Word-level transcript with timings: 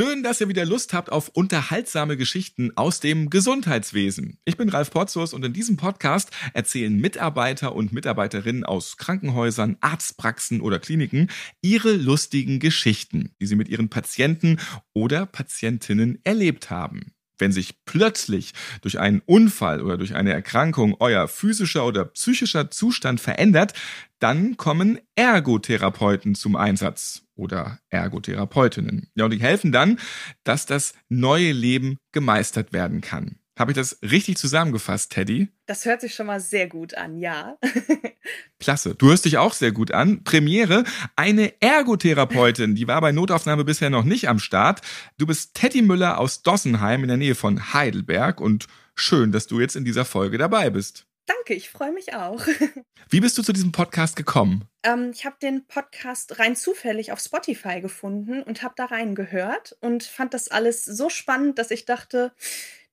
Schön, 0.00 0.22
dass 0.22 0.40
ihr 0.40 0.48
wieder 0.48 0.64
Lust 0.64 0.92
habt 0.92 1.10
auf 1.10 1.28
unterhaltsame 1.30 2.16
Geschichten 2.16 2.70
aus 2.76 3.00
dem 3.00 3.30
Gesundheitswesen. 3.30 4.38
Ich 4.44 4.56
bin 4.56 4.68
Ralf 4.68 4.92
Potzus 4.92 5.34
und 5.34 5.44
in 5.44 5.52
diesem 5.52 5.76
Podcast 5.76 6.30
erzählen 6.54 6.94
Mitarbeiter 6.94 7.74
und 7.74 7.92
Mitarbeiterinnen 7.92 8.62
aus 8.62 8.96
Krankenhäusern, 8.96 9.76
Arztpraxen 9.80 10.60
oder 10.60 10.78
Kliniken 10.78 11.32
ihre 11.62 11.94
lustigen 11.94 12.60
Geschichten, 12.60 13.34
die 13.40 13.46
sie 13.46 13.56
mit 13.56 13.68
ihren 13.68 13.88
Patienten 13.88 14.60
oder 14.94 15.26
Patientinnen 15.26 16.20
erlebt 16.22 16.70
haben. 16.70 17.12
Wenn 17.36 17.50
sich 17.50 17.84
plötzlich 17.84 18.54
durch 18.82 19.00
einen 19.00 19.20
Unfall 19.26 19.82
oder 19.82 19.98
durch 19.98 20.14
eine 20.14 20.32
Erkrankung 20.32 20.94
euer 21.00 21.26
physischer 21.26 21.84
oder 21.84 22.04
psychischer 22.04 22.70
Zustand 22.70 23.20
verändert, 23.20 23.72
dann 24.20 24.56
kommen 24.56 25.00
Ergotherapeuten 25.16 26.36
zum 26.36 26.54
Einsatz 26.54 27.27
oder 27.38 27.78
Ergotherapeutinnen. 27.88 29.10
Ja, 29.14 29.24
und 29.24 29.32
die 29.32 29.40
helfen 29.40 29.72
dann, 29.72 29.98
dass 30.44 30.66
das 30.66 30.92
neue 31.08 31.52
Leben 31.52 31.96
gemeistert 32.12 32.72
werden 32.72 33.00
kann. 33.00 33.38
Habe 33.58 33.72
ich 33.72 33.76
das 33.76 33.98
richtig 34.02 34.36
zusammengefasst, 34.36 35.10
Teddy? 35.10 35.48
Das 35.66 35.84
hört 35.84 36.00
sich 36.00 36.14
schon 36.14 36.26
mal 36.26 36.38
sehr 36.38 36.68
gut 36.68 36.94
an, 36.94 37.18
ja. 37.18 37.58
Klasse. 38.60 38.94
Du 38.94 39.08
hörst 39.08 39.24
dich 39.24 39.36
auch 39.38 39.52
sehr 39.52 39.72
gut 39.72 39.90
an. 39.90 40.22
Premiere, 40.22 40.84
eine 41.16 41.60
Ergotherapeutin, 41.60 42.76
die 42.76 42.86
war 42.86 43.00
bei 43.00 43.10
Notaufnahme 43.10 43.64
bisher 43.64 43.90
noch 43.90 44.04
nicht 44.04 44.28
am 44.28 44.38
Start. 44.38 44.82
Du 45.18 45.26
bist 45.26 45.54
Teddy 45.54 45.82
Müller 45.82 46.18
aus 46.18 46.42
Dossenheim 46.42 47.02
in 47.02 47.08
der 47.08 47.16
Nähe 47.16 47.34
von 47.34 47.72
Heidelberg 47.72 48.40
und 48.40 48.68
schön, 48.94 49.32
dass 49.32 49.48
du 49.48 49.58
jetzt 49.58 49.74
in 49.74 49.84
dieser 49.84 50.04
Folge 50.04 50.38
dabei 50.38 50.70
bist. 50.70 51.06
Danke, 51.26 51.54
ich 51.54 51.68
freue 51.68 51.92
mich 51.92 52.14
auch. 52.14 52.46
Wie 53.10 53.20
bist 53.20 53.36
du 53.38 53.42
zu 53.42 53.52
diesem 53.52 53.72
Podcast 53.72 54.14
gekommen? 54.14 54.67
Ähm, 54.82 55.10
ich 55.12 55.24
habe 55.24 55.36
den 55.40 55.66
Podcast 55.66 56.38
rein 56.38 56.56
zufällig 56.56 57.12
auf 57.12 57.20
Spotify 57.20 57.80
gefunden 57.80 58.42
und 58.42 58.62
habe 58.62 58.74
da 58.76 58.86
reingehört 58.86 59.76
und 59.80 60.04
fand 60.04 60.34
das 60.34 60.48
alles 60.48 60.84
so 60.84 61.10
spannend, 61.10 61.58
dass 61.58 61.70
ich 61.70 61.84
dachte, 61.84 62.32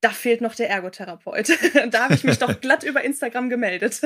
da 0.00 0.10
fehlt 0.10 0.40
noch 0.40 0.54
der 0.54 0.70
Ergotherapeut. 0.70 1.48
da 1.90 2.04
habe 2.04 2.14
ich 2.14 2.24
mich 2.24 2.38
doch 2.38 2.60
glatt 2.66 2.84
über 2.84 3.02
Instagram 3.02 3.48
gemeldet. 3.48 4.02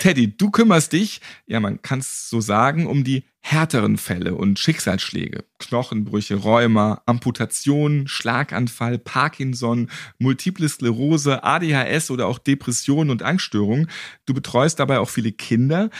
Teddy, 0.00 0.36
du 0.36 0.50
kümmerst 0.50 0.92
dich, 0.92 1.20
ja, 1.46 1.60
man 1.60 1.80
kann 1.82 2.00
es 2.00 2.28
so 2.28 2.40
sagen, 2.40 2.86
um 2.86 3.04
die 3.04 3.24
härteren 3.40 3.96
Fälle 3.96 4.34
und 4.34 4.58
Schicksalsschläge. 4.58 5.44
Knochenbrüche, 5.58 6.36
Rheuma, 6.36 7.02
Amputationen, 7.06 8.06
Schlaganfall, 8.06 8.98
Parkinson, 8.98 9.90
Multiple 10.18 10.68
Sklerose, 10.68 11.42
ADHS 11.42 12.10
oder 12.10 12.26
auch 12.26 12.38
Depressionen 12.38 13.10
und 13.10 13.22
Angststörungen. 13.22 13.90
Du 14.26 14.34
betreust 14.34 14.78
dabei 14.78 14.98
auch 14.98 15.10
viele 15.10 15.32
Kinder. 15.32 15.90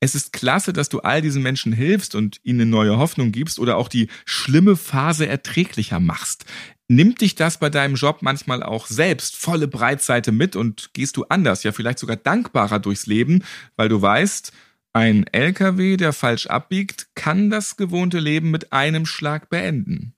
Es 0.00 0.14
ist 0.14 0.34
klasse, 0.34 0.74
dass 0.74 0.90
du 0.90 1.00
all 1.00 1.22
diesen 1.22 1.42
Menschen 1.42 1.72
hilfst 1.72 2.14
und 2.14 2.38
ihnen 2.42 2.68
neue 2.68 2.98
Hoffnung 2.98 3.32
gibst 3.32 3.58
oder 3.58 3.78
auch 3.78 3.88
die 3.88 4.08
schlimme 4.26 4.76
Phase 4.76 5.26
erträglicher 5.26 6.00
machst. 6.00 6.44
Nimmt 6.94 7.22
dich 7.22 7.34
das 7.34 7.58
bei 7.58 7.70
deinem 7.70 7.96
Job 7.96 8.18
manchmal 8.20 8.62
auch 8.62 8.86
selbst 8.86 9.34
volle 9.34 9.66
Breitseite 9.66 10.30
mit 10.30 10.54
und 10.54 10.94
gehst 10.94 11.16
du 11.16 11.24
anders, 11.24 11.64
ja 11.64 11.72
vielleicht 11.72 11.98
sogar 11.98 12.14
dankbarer 12.14 12.78
durchs 12.78 13.06
Leben, 13.06 13.44
weil 13.74 13.88
du 13.88 14.00
weißt, 14.00 14.52
ein 14.92 15.26
LKW, 15.32 15.96
der 15.96 16.12
falsch 16.12 16.46
abbiegt, 16.46 17.08
kann 17.16 17.50
das 17.50 17.76
gewohnte 17.76 18.20
Leben 18.20 18.52
mit 18.52 18.72
einem 18.72 19.06
Schlag 19.06 19.48
beenden. 19.48 20.14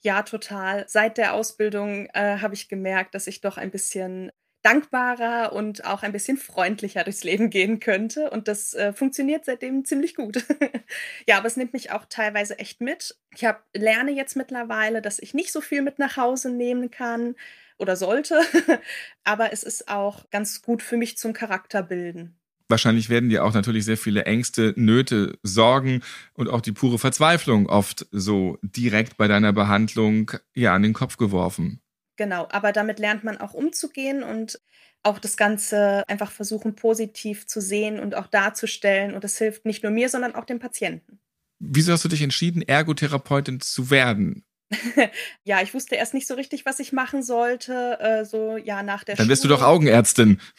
Ja, 0.00 0.22
total. 0.22 0.86
Seit 0.88 1.18
der 1.18 1.34
Ausbildung 1.34 2.06
äh, 2.14 2.38
habe 2.38 2.54
ich 2.54 2.70
gemerkt, 2.70 3.14
dass 3.14 3.26
ich 3.26 3.42
doch 3.42 3.58
ein 3.58 3.70
bisschen 3.70 4.32
dankbarer 4.64 5.52
und 5.52 5.84
auch 5.84 6.02
ein 6.02 6.12
bisschen 6.12 6.38
freundlicher 6.38 7.04
durchs 7.04 7.22
Leben 7.22 7.50
gehen 7.50 7.80
könnte. 7.80 8.30
Und 8.30 8.48
das 8.48 8.72
äh, 8.74 8.92
funktioniert 8.92 9.44
seitdem 9.44 9.84
ziemlich 9.84 10.14
gut. 10.14 10.42
ja, 11.28 11.36
aber 11.36 11.46
es 11.46 11.56
nimmt 11.56 11.74
mich 11.74 11.92
auch 11.92 12.06
teilweise 12.08 12.58
echt 12.58 12.80
mit. 12.80 13.16
Ich 13.34 13.44
hab, 13.44 13.64
lerne 13.74 14.12
jetzt 14.12 14.36
mittlerweile, 14.36 15.02
dass 15.02 15.18
ich 15.18 15.34
nicht 15.34 15.52
so 15.52 15.60
viel 15.60 15.82
mit 15.82 15.98
nach 15.98 16.16
Hause 16.16 16.50
nehmen 16.50 16.90
kann 16.90 17.34
oder 17.76 17.94
sollte. 17.94 18.40
aber 19.24 19.52
es 19.52 19.62
ist 19.64 19.88
auch 19.88 20.30
ganz 20.30 20.62
gut 20.62 20.82
für 20.82 20.96
mich 20.96 21.18
zum 21.18 21.34
Charakterbilden. 21.34 22.38
Wahrscheinlich 22.68 23.10
werden 23.10 23.28
dir 23.28 23.44
auch 23.44 23.52
natürlich 23.52 23.84
sehr 23.84 23.98
viele 23.98 24.24
Ängste, 24.24 24.72
Nöte, 24.76 25.38
Sorgen 25.42 26.00
und 26.32 26.48
auch 26.48 26.62
die 26.62 26.72
pure 26.72 26.98
Verzweiflung 26.98 27.68
oft 27.68 28.06
so 28.10 28.58
direkt 28.62 29.18
bei 29.18 29.28
deiner 29.28 29.52
Behandlung 29.52 30.30
ja 30.54 30.74
an 30.74 30.82
den 30.82 30.94
Kopf 30.94 31.18
geworfen. 31.18 31.83
Genau, 32.16 32.46
aber 32.50 32.72
damit 32.72 32.98
lernt 32.98 33.24
man 33.24 33.38
auch 33.38 33.54
umzugehen 33.54 34.22
und 34.22 34.60
auch 35.02 35.18
das 35.18 35.36
Ganze 35.36 36.02
einfach 36.08 36.30
versuchen, 36.30 36.76
positiv 36.76 37.46
zu 37.46 37.60
sehen 37.60 38.00
und 38.00 38.14
auch 38.14 38.26
darzustellen. 38.26 39.14
Und 39.14 39.24
das 39.24 39.36
hilft 39.36 39.66
nicht 39.66 39.82
nur 39.82 39.92
mir, 39.92 40.08
sondern 40.08 40.34
auch 40.34 40.44
dem 40.44 40.58
Patienten. 40.58 41.20
Wieso 41.58 41.92
hast 41.92 42.04
du 42.04 42.08
dich 42.08 42.22
entschieden, 42.22 42.62
Ergotherapeutin 42.62 43.60
zu 43.60 43.90
werden? 43.90 44.44
ja, 45.44 45.62
ich 45.62 45.74
wusste 45.74 45.94
erst 45.96 46.14
nicht 46.14 46.26
so 46.26 46.34
richtig, 46.34 46.66
was 46.66 46.80
ich 46.80 46.92
machen 46.92 47.22
sollte. 47.22 47.98
Äh, 48.00 48.24
so, 48.24 48.56
ja, 48.56 48.82
nach 48.82 49.04
der 49.04 49.16
Dann 49.16 49.28
bist 49.28 49.42
Schule. 49.42 49.54
du 49.54 49.60
doch 49.60 49.66
Augenärztin. 49.66 50.40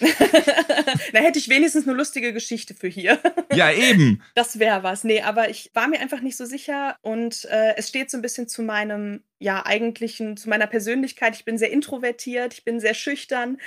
da 1.14 1.20
hätte 1.20 1.40
ich 1.40 1.50
wenigstens 1.50 1.88
eine 1.88 1.98
lustige 1.98 2.34
Geschichte 2.34 2.74
für 2.74 2.88
hier. 2.88 3.20
ja, 3.54 3.72
eben. 3.72 4.22
Das 4.36 4.60
wäre 4.60 4.84
was. 4.84 5.04
Nee, 5.04 5.22
aber 5.22 5.50
ich 5.50 5.72
war 5.74 5.88
mir 5.88 6.00
einfach 6.00 6.22
nicht 6.22 6.36
so 6.36 6.46
sicher 6.46 6.98
und 7.02 7.46
äh, 7.46 7.76
es 7.78 7.90
steht 7.90 8.12
so 8.12 8.18
ein 8.18 8.22
bisschen 8.22 8.48
zu 8.48 8.64
meinem, 8.64 9.24
ja, 9.40 9.66
eigentlichen, 9.66 10.38
zu 10.38 10.50
meiner 10.50 10.68
Persönlichkeit. 10.68 11.36
Ich 11.36 11.46
bin 11.46 11.58
sehr 11.58 11.72
introvertiert, 11.72 12.54
ich 12.54 12.64
bin 12.64 12.80
sehr 12.80 12.94
schüchtern. 12.94 13.58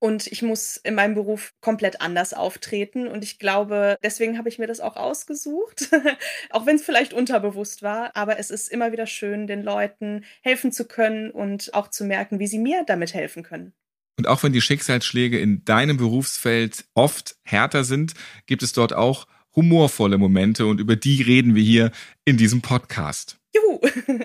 Und 0.00 0.26
ich 0.28 0.42
muss 0.42 0.76
in 0.76 0.94
meinem 0.94 1.14
Beruf 1.14 1.52
komplett 1.60 2.00
anders 2.00 2.32
auftreten. 2.32 3.08
Und 3.08 3.24
ich 3.24 3.38
glaube, 3.38 3.96
deswegen 4.02 4.38
habe 4.38 4.48
ich 4.48 4.58
mir 4.58 4.66
das 4.66 4.80
auch 4.80 4.96
ausgesucht, 4.96 5.88
auch 6.50 6.66
wenn 6.66 6.76
es 6.76 6.84
vielleicht 6.84 7.12
unterbewusst 7.12 7.82
war. 7.82 8.14
Aber 8.14 8.38
es 8.38 8.50
ist 8.50 8.68
immer 8.68 8.92
wieder 8.92 9.06
schön, 9.06 9.46
den 9.46 9.62
Leuten 9.62 10.24
helfen 10.42 10.72
zu 10.72 10.86
können 10.86 11.30
und 11.30 11.74
auch 11.74 11.88
zu 11.88 12.04
merken, 12.04 12.38
wie 12.38 12.46
sie 12.46 12.58
mir 12.58 12.84
damit 12.86 13.14
helfen 13.14 13.42
können. 13.42 13.72
Und 14.16 14.26
auch 14.26 14.42
wenn 14.42 14.52
die 14.52 14.60
Schicksalsschläge 14.60 15.38
in 15.38 15.64
deinem 15.64 15.96
Berufsfeld 15.96 16.84
oft 16.94 17.36
härter 17.44 17.84
sind, 17.84 18.14
gibt 18.46 18.62
es 18.62 18.72
dort 18.72 18.92
auch 18.92 19.26
humorvolle 19.54 20.18
Momente 20.18 20.66
und 20.66 20.80
über 20.80 20.96
die 20.96 21.22
reden 21.22 21.54
wir 21.54 21.62
hier 21.62 21.92
in 22.24 22.36
diesem 22.36 22.62
Podcast. 22.62 23.38
Juhu! 23.54 23.80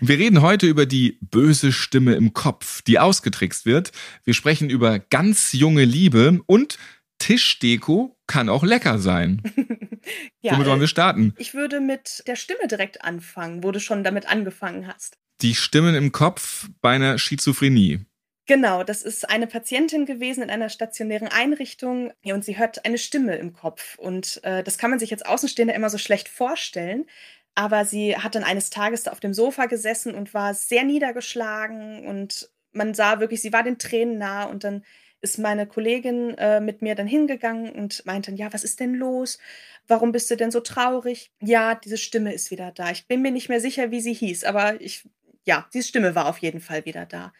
Wir 0.00 0.18
reden 0.18 0.42
heute 0.42 0.66
über 0.66 0.86
die 0.86 1.18
böse 1.20 1.72
Stimme 1.72 2.14
im 2.14 2.32
Kopf, 2.32 2.82
die 2.82 2.98
ausgetrickst 2.98 3.66
wird. 3.66 3.92
Wir 4.24 4.34
sprechen 4.34 4.70
über 4.70 4.98
ganz 4.98 5.52
junge 5.52 5.84
Liebe 5.84 6.40
und 6.46 6.78
Tischdeko 7.18 8.16
kann 8.26 8.48
auch 8.48 8.64
lecker 8.64 8.98
sein. 8.98 9.42
ja, 10.40 10.54
Womit 10.54 10.66
wollen 10.66 10.80
wir 10.80 10.88
starten? 10.88 11.34
Ich 11.38 11.54
würde 11.54 11.80
mit 11.80 12.22
der 12.26 12.36
Stimme 12.36 12.66
direkt 12.68 13.02
anfangen, 13.04 13.62
wo 13.62 13.72
du 13.72 13.80
schon 13.80 14.04
damit 14.04 14.26
angefangen 14.26 14.86
hast. 14.86 15.18
Die 15.42 15.54
Stimmen 15.54 15.94
im 15.94 16.12
Kopf 16.12 16.68
bei 16.80 16.90
einer 16.90 17.18
Schizophrenie. 17.18 18.00
Genau, 18.46 18.82
das 18.82 19.02
ist 19.02 19.30
eine 19.30 19.46
Patientin 19.46 20.06
gewesen 20.06 20.42
in 20.42 20.50
einer 20.50 20.70
stationären 20.70 21.28
Einrichtung 21.28 22.12
ja, 22.22 22.34
und 22.34 22.44
sie 22.44 22.58
hört 22.58 22.84
eine 22.84 22.98
Stimme 22.98 23.36
im 23.36 23.52
Kopf. 23.52 23.96
Und 23.96 24.40
äh, 24.42 24.64
das 24.64 24.76
kann 24.76 24.90
man 24.90 24.98
sich 24.98 25.12
als 25.12 25.22
Außenstehender 25.22 25.74
immer 25.74 25.88
so 25.88 25.98
schlecht 25.98 26.28
vorstellen. 26.28 27.06
Aber 27.54 27.84
sie 27.84 28.16
hat 28.16 28.34
dann 28.34 28.44
eines 28.44 28.70
Tages 28.70 29.08
auf 29.08 29.20
dem 29.20 29.34
Sofa 29.34 29.66
gesessen 29.66 30.14
und 30.14 30.32
war 30.34 30.54
sehr 30.54 30.84
niedergeschlagen 30.84 32.06
und 32.06 32.50
man 32.72 32.94
sah 32.94 33.20
wirklich, 33.20 33.42
sie 33.42 33.52
war 33.52 33.62
den 33.62 33.78
Tränen 33.78 34.18
nah 34.18 34.44
und 34.44 34.64
dann 34.64 34.84
ist 35.20 35.38
meine 35.38 35.66
Kollegin 35.66 36.36
äh, 36.38 36.60
mit 36.60 36.82
mir 36.82 36.94
dann 36.94 37.06
hingegangen 37.06 37.72
und 37.72 38.06
meinte, 38.06 38.32
ja, 38.32 38.52
was 38.52 38.64
ist 38.64 38.80
denn 38.80 38.94
los? 38.94 39.38
Warum 39.86 40.12
bist 40.12 40.30
du 40.30 40.36
denn 40.36 40.50
so 40.50 40.60
traurig? 40.60 41.30
Ja, 41.40 41.74
diese 41.74 41.98
Stimme 41.98 42.32
ist 42.32 42.50
wieder 42.50 42.72
da. 42.72 42.90
Ich 42.90 43.06
bin 43.06 43.20
mir 43.20 43.30
nicht 43.30 43.48
mehr 43.48 43.60
sicher, 43.60 43.90
wie 43.90 44.00
sie 44.00 44.14
hieß, 44.14 44.44
aber 44.44 44.80
ich, 44.80 45.06
ja, 45.44 45.68
diese 45.74 45.88
Stimme 45.88 46.14
war 46.14 46.26
auf 46.26 46.38
jeden 46.38 46.60
Fall 46.60 46.84
wieder 46.84 47.04
da. 47.04 47.32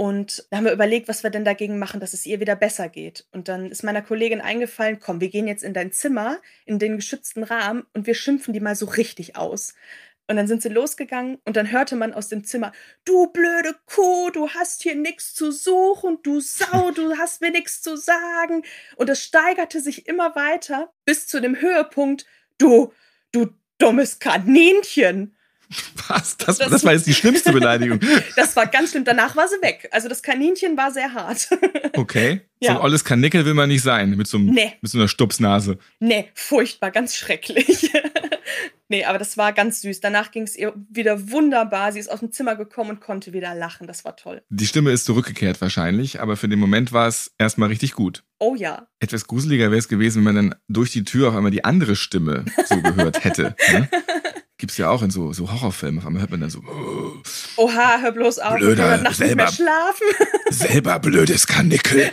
Und 0.00 0.46
da 0.48 0.56
haben 0.56 0.64
wir 0.64 0.72
überlegt, 0.72 1.08
was 1.08 1.24
wir 1.24 1.28
denn 1.28 1.44
dagegen 1.44 1.78
machen, 1.78 2.00
dass 2.00 2.14
es 2.14 2.24
ihr 2.24 2.40
wieder 2.40 2.56
besser 2.56 2.88
geht. 2.88 3.26
Und 3.32 3.48
dann 3.48 3.70
ist 3.70 3.82
meiner 3.82 4.00
Kollegin 4.00 4.40
eingefallen, 4.40 4.98
komm, 4.98 5.20
wir 5.20 5.28
gehen 5.28 5.46
jetzt 5.46 5.62
in 5.62 5.74
dein 5.74 5.92
Zimmer, 5.92 6.38
in 6.64 6.78
den 6.78 6.96
geschützten 6.96 7.42
Rahmen 7.42 7.84
und 7.92 8.06
wir 8.06 8.14
schimpfen 8.14 8.54
die 8.54 8.60
mal 8.60 8.74
so 8.74 8.86
richtig 8.86 9.36
aus. 9.36 9.74
Und 10.26 10.36
dann 10.36 10.46
sind 10.48 10.62
sie 10.62 10.70
losgegangen 10.70 11.36
und 11.44 11.54
dann 11.54 11.70
hörte 11.70 11.96
man 11.96 12.14
aus 12.14 12.28
dem 12.28 12.44
Zimmer, 12.44 12.72
du 13.04 13.26
blöde 13.26 13.76
Kuh, 13.84 14.30
du 14.30 14.48
hast 14.48 14.82
hier 14.82 14.94
nichts 14.94 15.34
zu 15.34 15.52
suchen, 15.52 16.16
du 16.22 16.40
Sau, 16.40 16.92
du 16.92 17.18
hast 17.18 17.42
mir 17.42 17.50
nichts 17.50 17.82
zu 17.82 17.98
sagen. 17.98 18.62
Und 18.96 19.10
es 19.10 19.22
steigerte 19.22 19.82
sich 19.82 20.08
immer 20.08 20.34
weiter 20.34 20.94
bis 21.04 21.26
zu 21.26 21.42
dem 21.42 21.60
Höhepunkt, 21.60 22.24
du, 22.56 22.94
du 23.32 23.48
dummes 23.76 24.18
Kaninchen. 24.18 25.36
Was? 26.08 26.36
Das, 26.36 26.58
das, 26.58 26.70
das 26.70 26.84
war 26.84 26.92
jetzt 26.92 27.06
die 27.06 27.14
schlimmste 27.14 27.52
Beleidigung. 27.52 28.00
das 28.36 28.56
war 28.56 28.66
ganz 28.66 28.90
schlimm. 28.90 29.04
Danach 29.04 29.36
war 29.36 29.46
sie 29.48 29.60
weg. 29.62 29.88
Also 29.92 30.08
das 30.08 30.22
Kaninchen 30.22 30.76
war 30.76 30.90
sehr 30.90 31.12
hart. 31.14 31.48
okay. 31.96 32.42
Ja. 32.60 32.72
So 32.72 32.78
ein 32.78 32.84
olles 32.84 33.04
Kanickel 33.04 33.44
will 33.44 33.54
man 33.54 33.68
nicht 33.68 33.82
sein 33.82 34.10
mit 34.10 34.26
so, 34.26 34.36
einem, 34.36 34.46
nee. 34.50 34.72
mit 34.80 34.90
so 34.90 34.98
einer 34.98 35.08
Stupsnase. 35.08 35.78
Nee, 36.00 36.28
furchtbar, 36.34 36.90
ganz 36.90 37.16
schrecklich. 37.16 37.90
nee, 38.88 39.04
aber 39.04 39.18
das 39.18 39.38
war 39.38 39.52
ganz 39.52 39.80
süß. 39.80 40.00
Danach 40.00 40.30
ging 40.30 40.42
es 40.42 40.56
ihr 40.56 40.74
wieder 40.90 41.30
wunderbar. 41.30 41.92
Sie 41.92 42.00
ist 42.00 42.10
aus 42.10 42.20
dem 42.20 42.32
Zimmer 42.32 42.56
gekommen 42.56 42.90
und 42.90 43.00
konnte 43.00 43.32
wieder 43.32 43.54
lachen. 43.54 43.86
Das 43.86 44.04
war 44.04 44.16
toll. 44.16 44.42
Die 44.50 44.66
Stimme 44.66 44.90
ist 44.90 45.04
zurückgekehrt 45.04 45.60
wahrscheinlich, 45.60 46.20
aber 46.20 46.36
für 46.36 46.48
den 46.48 46.58
Moment 46.58 46.92
war 46.92 47.06
es 47.06 47.32
erstmal 47.38 47.68
richtig 47.68 47.92
gut. 47.92 48.24
Oh 48.40 48.54
ja. 48.56 48.88
Etwas 48.98 49.26
gruseliger 49.26 49.70
wäre 49.70 49.78
es 49.78 49.88
gewesen, 49.88 50.24
wenn 50.24 50.34
man 50.34 50.50
dann 50.50 50.54
durch 50.68 50.90
die 50.90 51.04
Tür 51.04 51.28
auf 51.28 51.36
einmal 51.36 51.52
die 51.52 51.64
andere 51.64 51.94
Stimme 51.94 52.44
so 52.66 52.80
gehört 52.80 53.22
hätte. 53.24 53.54
Ne? 53.72 53.88
Gibt's 54.60 54.76
ja 54.76 54.90
auch 54.90 55.02
in 55.02 55.10
so, 55.10 55.32
so 55.32 55.50
Horrorfilmen. 55.50 56.00
Auf 56.00 56.06
einmal 56.06 56.20
hört 56.20 56.32
man 56.32 56.42
dann 56.42 56.50
so. 56.50 56.60
Oh, 56.60 57.64
Oha, 57.64 57.98
hör 58.02 58.12
bloß 58.12 58.40
auf. 58.40 58.56
Blöder, 58.56 58.96
ich 58.96 59.02
kann 59.04 59.14
selber, 59.14 59.46
nicht 59.46 59.58
mehr 59.58 59.66
schlafen. 59.66 60.06
selber 60.50 60.98
blödes 60.98 61.46
Kanickel. 61.46 62.10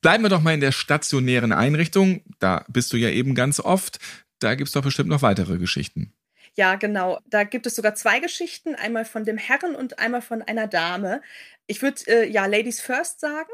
Bleiben 0.00 0.24
wir 0.24 0.28
doch 0.28 0.42
mal 0.42 0.54
in 0.54 0.60
der 0.60 0.72
stationären 0.72 1.52
Einrichtung. 1.52 2.22
Da 2.40 2.64
bist 2.66 2.92
du 2.92 2.96
ja 2.96 3.10
eben 3.10 3.36
ganz 3.36 3.60
oft. 3.60 4.00
Da 4.40 4.56
gibt's 4.56 4.72
doch 4.72 4.82
bestimmt 4.82 5.08
noch 5.08 5.22
weitere 5.22 5.56
Geschichten. 5.58 6.12
Ja, 6.56 6.74
genau. 6.74 7.20
Da 7.26 7.44
gibt 7.44 7.66
es 7.66 7.76
sogar 7.76 7.94
zwei 7.94 8.18
Geschichten, 8.18 8.74
einmal 8.74 9.04
von 9.04 9.22
dem 9.22 9.38
Herren 9.38 9.76
und 9.76 10.00
einmal 10.00 10.20
von 10.20 10.42
einer 10.42 10.66
Dame. 10.66 11.22
Ich 11.68 11.80
würde 11.80 12.00
äh, 12.08 12.28
ja 12.28 12.46
Ladies 12.46 12.80
First 12.80 13.20
sagen. 13.20 13.52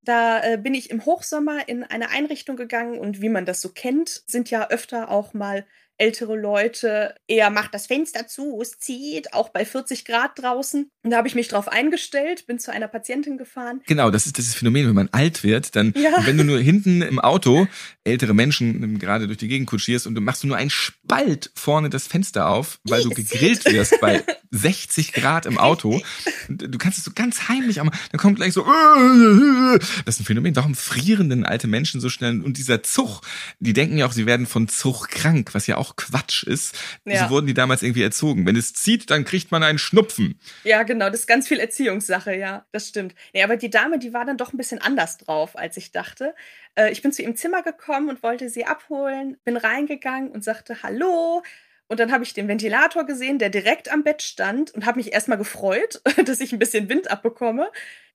Da 0.00 0.42
äh, 0.42 0.56
bin 0.56 0.72
ich 0.72 0.88
im 0.88 1.04
Hochsommer 1.04 1.68
in 1.68 1.84
eine 1.84 2.08
Einrichtung 2.08 2.56
gegangen 2.56 2.98
und 2.98 3.20
wie 3.20 3.28
man 3.28 3.44
das 3.44 3.60
so 3.60 3.68
kennt, 3.68 4.22
sind 4.26 4.50
ja 4.50 4.70
öfter 4.70 5.10
auch 5.10 5.34
mal 5.34 5.66
ältere 6.02 6.36
Leute 6.36 7.14
eher 7.28 7.48
macht 7.50 7.72
das 7.74 7.86
Fenster 7.86 8.26
zu, 8.26 8.58
es 8.60 8.78
zieht, 8.78 9.34
auch 9.34 9.50
bei 9.50 9.64
40 9.64 10.04
Grad 10.04 10.32
draußen. 10.36 10.90
Und 11.04 11.10
da 11.10 11.16
habe 11.16 11.28
ich 11.28 11.36
mich 11.36 11.46
drauf 11.46 11.68
eingestellt, 11.68 12.46
bin 12.48 12.58
zu 12.58 12.72
einer 12.72 12.88
Patientin 12.88 13.38
gefahren. 13.38 13.82
Genau, 13.86 14.10
das 14.10 14.26
ist 14.26 14.36
das 14.36 14.52
Phänomen, 14.52 14.88
wenn 14.88 14.96
man 14.96 15.08
alt 15.12 15.44
wird, 15.44 15.76
dann, 15.76 15.94
ja. 15.96 16.26
wenn 16.26 16.36
du 16.36 16.44
nur 16.44 16.58
hinten 16.58 17.02
im 17.02 17.20
Auto 17.20 17.68
ältere 18.02 18.34
Menschen 18.34 18.98
gerade 18.98 19.28
durch 19.28 19.38
die 19.38 19.46
Gegend 19.46 19.68
kutschierst 19.68 20.08
und 20.08 20.16
du 20.16 20.20
machst 20.20 20.42
du 20.42 20.48
nur 20.48 20.56
einen 20.56 20.70
Spalt 20.70 21.52
vorne 21.54 21.88
das 21.88 22.08
Fenster 22.08 22.48
auf, 22.48 22.80
weil 22.82 23.04
du 23.04 23.10
gegrillt 23.10 23.64
wirst 23.66 24.00
bei 24.00 24.24
60 24.52 25.12
Grad 25.12 25.46
im 25.46 25.58
Auto. 25.58 26.00
Du 26.48 26.76
kannst 26.76 26.98
es 26.98 27.04
so 27.04 27.12
ganz 27.14 27.48
heimlich, 27.48 27.80
aber 27.80 27.90
dann 28.10 28.20
kommt 28.20 28.36
gleich 28.36 28.52
so, 28.52 28.64
das 28.64 30.16
ist 30.16 30.20
ein 30.20 30.24
Phänomen. 30.24 30.54
Warum 30.56 30.74
frieren 30.74 31.30
denn 31.30 31.44
alte 31.44 31.66
Menschen 31.66 32.00
so 32.00 32.08
schnell? 32.08 32.42
Und 32.42 32.58
dieser 32.58 32.82
Zug, 32.82 33.22
die 33.58 33.72
denken 33.72 33.96
ja 33.96 34.06
auch, 34.06 34.12
sie 34.12 34.26
werden 34.26 34.46
von 34.46 34.68
Zug 34.68 35.08
krank, 35.08 35.54
was 35.54 35.66
ja 35.66 35.76
auch 35.76 35.96
Quatsch 35.96 36.42
ist. 36.42 36.78
Ja. 37.04 37.24
So 37.24 37.30
wurden 37.30 37.46
die 37.46 37.54
damals 37.54 37.82
irgendwie 37.82 38.02
erzogen. 38.02 38.44
Wenn 38.46 38.56
es 38.56 38.74
zieht, 38.74 39.10
dann 39.10 39.24
kriegt 39.24 39.50
man 39.50 39.62
einen 39.62 39.78
Schnupfen. 39.78 40.38
Ja, 40.64 40.82
genau. 40.82 41.10
Das 41.10 41.20
ist 41.20 41.26
ganz 41.26 41.48
viel 41.48 41.58
Erziehungssache, 41.58 42.34
ja. 42.34 42.66
Das 42.72 42.88
stimmt. 42.88 43.14
Ja, 43.32 43.44
aber 43.44 43.56
die 43.56 43.70
Dame, 43.70 43.98
die 43.98 44.12
war 44.12 44.24
dann 44.24 44.36
doch 44.36 44.52
ein 44.52 44.58
bisschen 44.58 44.80
anders 44.80 45.18
drauf, 45.18 45.56
als 45.56 45.76
ich 45.76 45.92
dachte. 45.92 46.34
Äh, 46.74 46.90
ich 46.92 47.02
bin 47.02 47.12
zu 47.12 47.22
ihrem 47.22 47.36
Zimmer 47.36 47.62
gekommen 47.62 48.08
und 48.08 48.22
wollte 48.22 48.50
sie 48.50 48.64
abholen, 48.64 49.36
bin 49.44 49.56
reingegangen 49.56 50.30
und 50.30 50.44
sagte 50.44 50.82
Hallo. 50.82 51.42
Und 51.92 52.00
dann 52.00 52.10
habe 52.10 52.24
ich 52.24 52.32
den 52.32 52.48
Ventilator 52.48 53.04
gesehen, 53.04 53.38
der 53.38 53.50
direkt 53.50 53.92
am 53.92 54.02
Bett 54.02 54.22
stand 54.22 54.70
und 54.70 54.86
habe 54.86 54.96
mich 54.96 55.12
erstmal 55.12 55.36
gefreut, 55.36 56.00
dass 56.24 56.40
ich 56.40 56.50
ein 56.50 56.58
bisschen 56.58 56.88
Wind 56.88 57.10
abbekomme. 57.10 57.70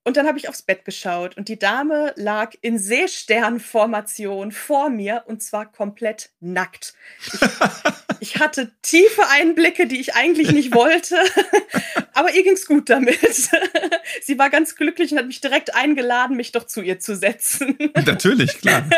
Und 0.07 0.15
dann 0.15 0.25
habe 0.25 0.37
ich 0.37 0.47
aufs 0.47 0.61
Bett 0.61 0.85
geschaut 0.85 1.35
und 1.35 1.49
die 1.49 1.59
Dame 1.59 2.13
lag 2.15 2.53
in 2.61 2.79
Seesternformation 2.79 4.53
vor 4.53 4.89
mir 4.89 5.23
und 5.25 5.43
zwar 5.43 5.69
komplett 5.69 6.29
nackt. 6.39 6.93
Ich, 7.25 7.39
ich 8.21 8.39
hatte 8.39 8.71
tiefe 8.81 9.27
Einblicke, 9.29 9.85
die 9.85 9.99
ich 9.99 10.15
eigentlich 10.15 10.53
nicht 10.53 10.73
wollte, 10.73 11.17
aber 12.13 12.33
ihr 12.33 12.45
ging's 12.45 12.65
gut 12.65 12.89
damit. 12.89 13.19
Sie 14.21 14.39
war 14.39 14.49
ganz 14.49 14.77
glücklich 14.77 15.11
und 15.11 15.17
hat 15.17 15.27
mich 15.27 15.41
direkt 15.41 15.75
eingeladen, 15.75 16.37
mich 16.37 16.53
doch 16.53 16.65
zu 16.65 16.81
ihr 16.81 17.01
zu 17.01 17.17
setzen. 17.17 17.77
Natürlich, 18.05 18.59
klar. 18.61 18.89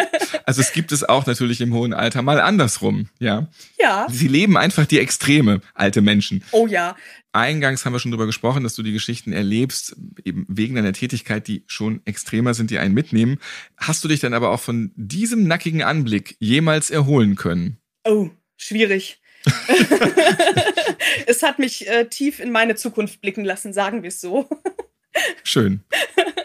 Also 0.46 0.62
es 0.62 0.74
gibt 0.74 0.92
es 0.92 1.04
auch 1.04 1.26
natürlich 1.26 1.60
im 1.60 1.74
hohen 1.74 1.96
Alter 1.96 2.22
mal 2.22 2.40
andersrum, 2.40 3.10
ja. 3.18 3.48
Ja. 3.80 4.06
Sie 4.12 4.28
leben 4.28 4.58
einfach 4.58 4.86
die 4.86 5.00
Extreme, 5.00 5.62
alte 5.74 6.02
Menschen. 6.02 6.44
Oh 6.52 6.68
ja. 6.68 6.96
Eingangs 7.32 7.86
haben 7.86 7.94
wir 7.94 8.00
schon 8.00 8.12
darüber 8.12 8.26
gesprochen, 8.26 8.64
dass 8.64 8.76
du 8.76 8.84
die 8.84 8.92
Geschichten 8.92 9.34
erlebst, 9.34 9.96
eben 10.24 10.46
wegen 10.50 10.76
deiner 10.76 10.94
Tätigkeit, 10.94 11.48
die 11.48 11.64
schon 11.68 12.02
extremer 12.06 12.54
sind, 12.54 12.72
die 12.72 12.80
einen 12.80 12.94
mitnehmen. 12.94 13.40
Hast 13.78 14.04
du 14.04 14.08
dich 14.08 14.20
dann 14.20 14.34
aber 14.34 14.50
auch 14.50 14.60
von 14.60 14.92
diesem 14.96 15.48
nackigen 15.48 15.84
Anblick 15.84 16.36
jemals 16.40 16.90
erholen 16.90 17.36
können? 17.36 17.78
Oh, 18.04 18.30
schwierig. 18.58 19.22
es 21.28 21.44
hat 21.44 21.60
mich 21.60 21.88
äh, 21.88 22.06
tief 22.06 22.40
in 22.40 22.52
meine 22.52 22.76
Zukunft 22.76 23.22
blicken 23.22 23.46
lassen, 23.46 23.74
sagen 23.74 24.02
wir 24.04 24.10
es 24.10 24.22
so. 24.22 24.50
Schön. 25.44 25.82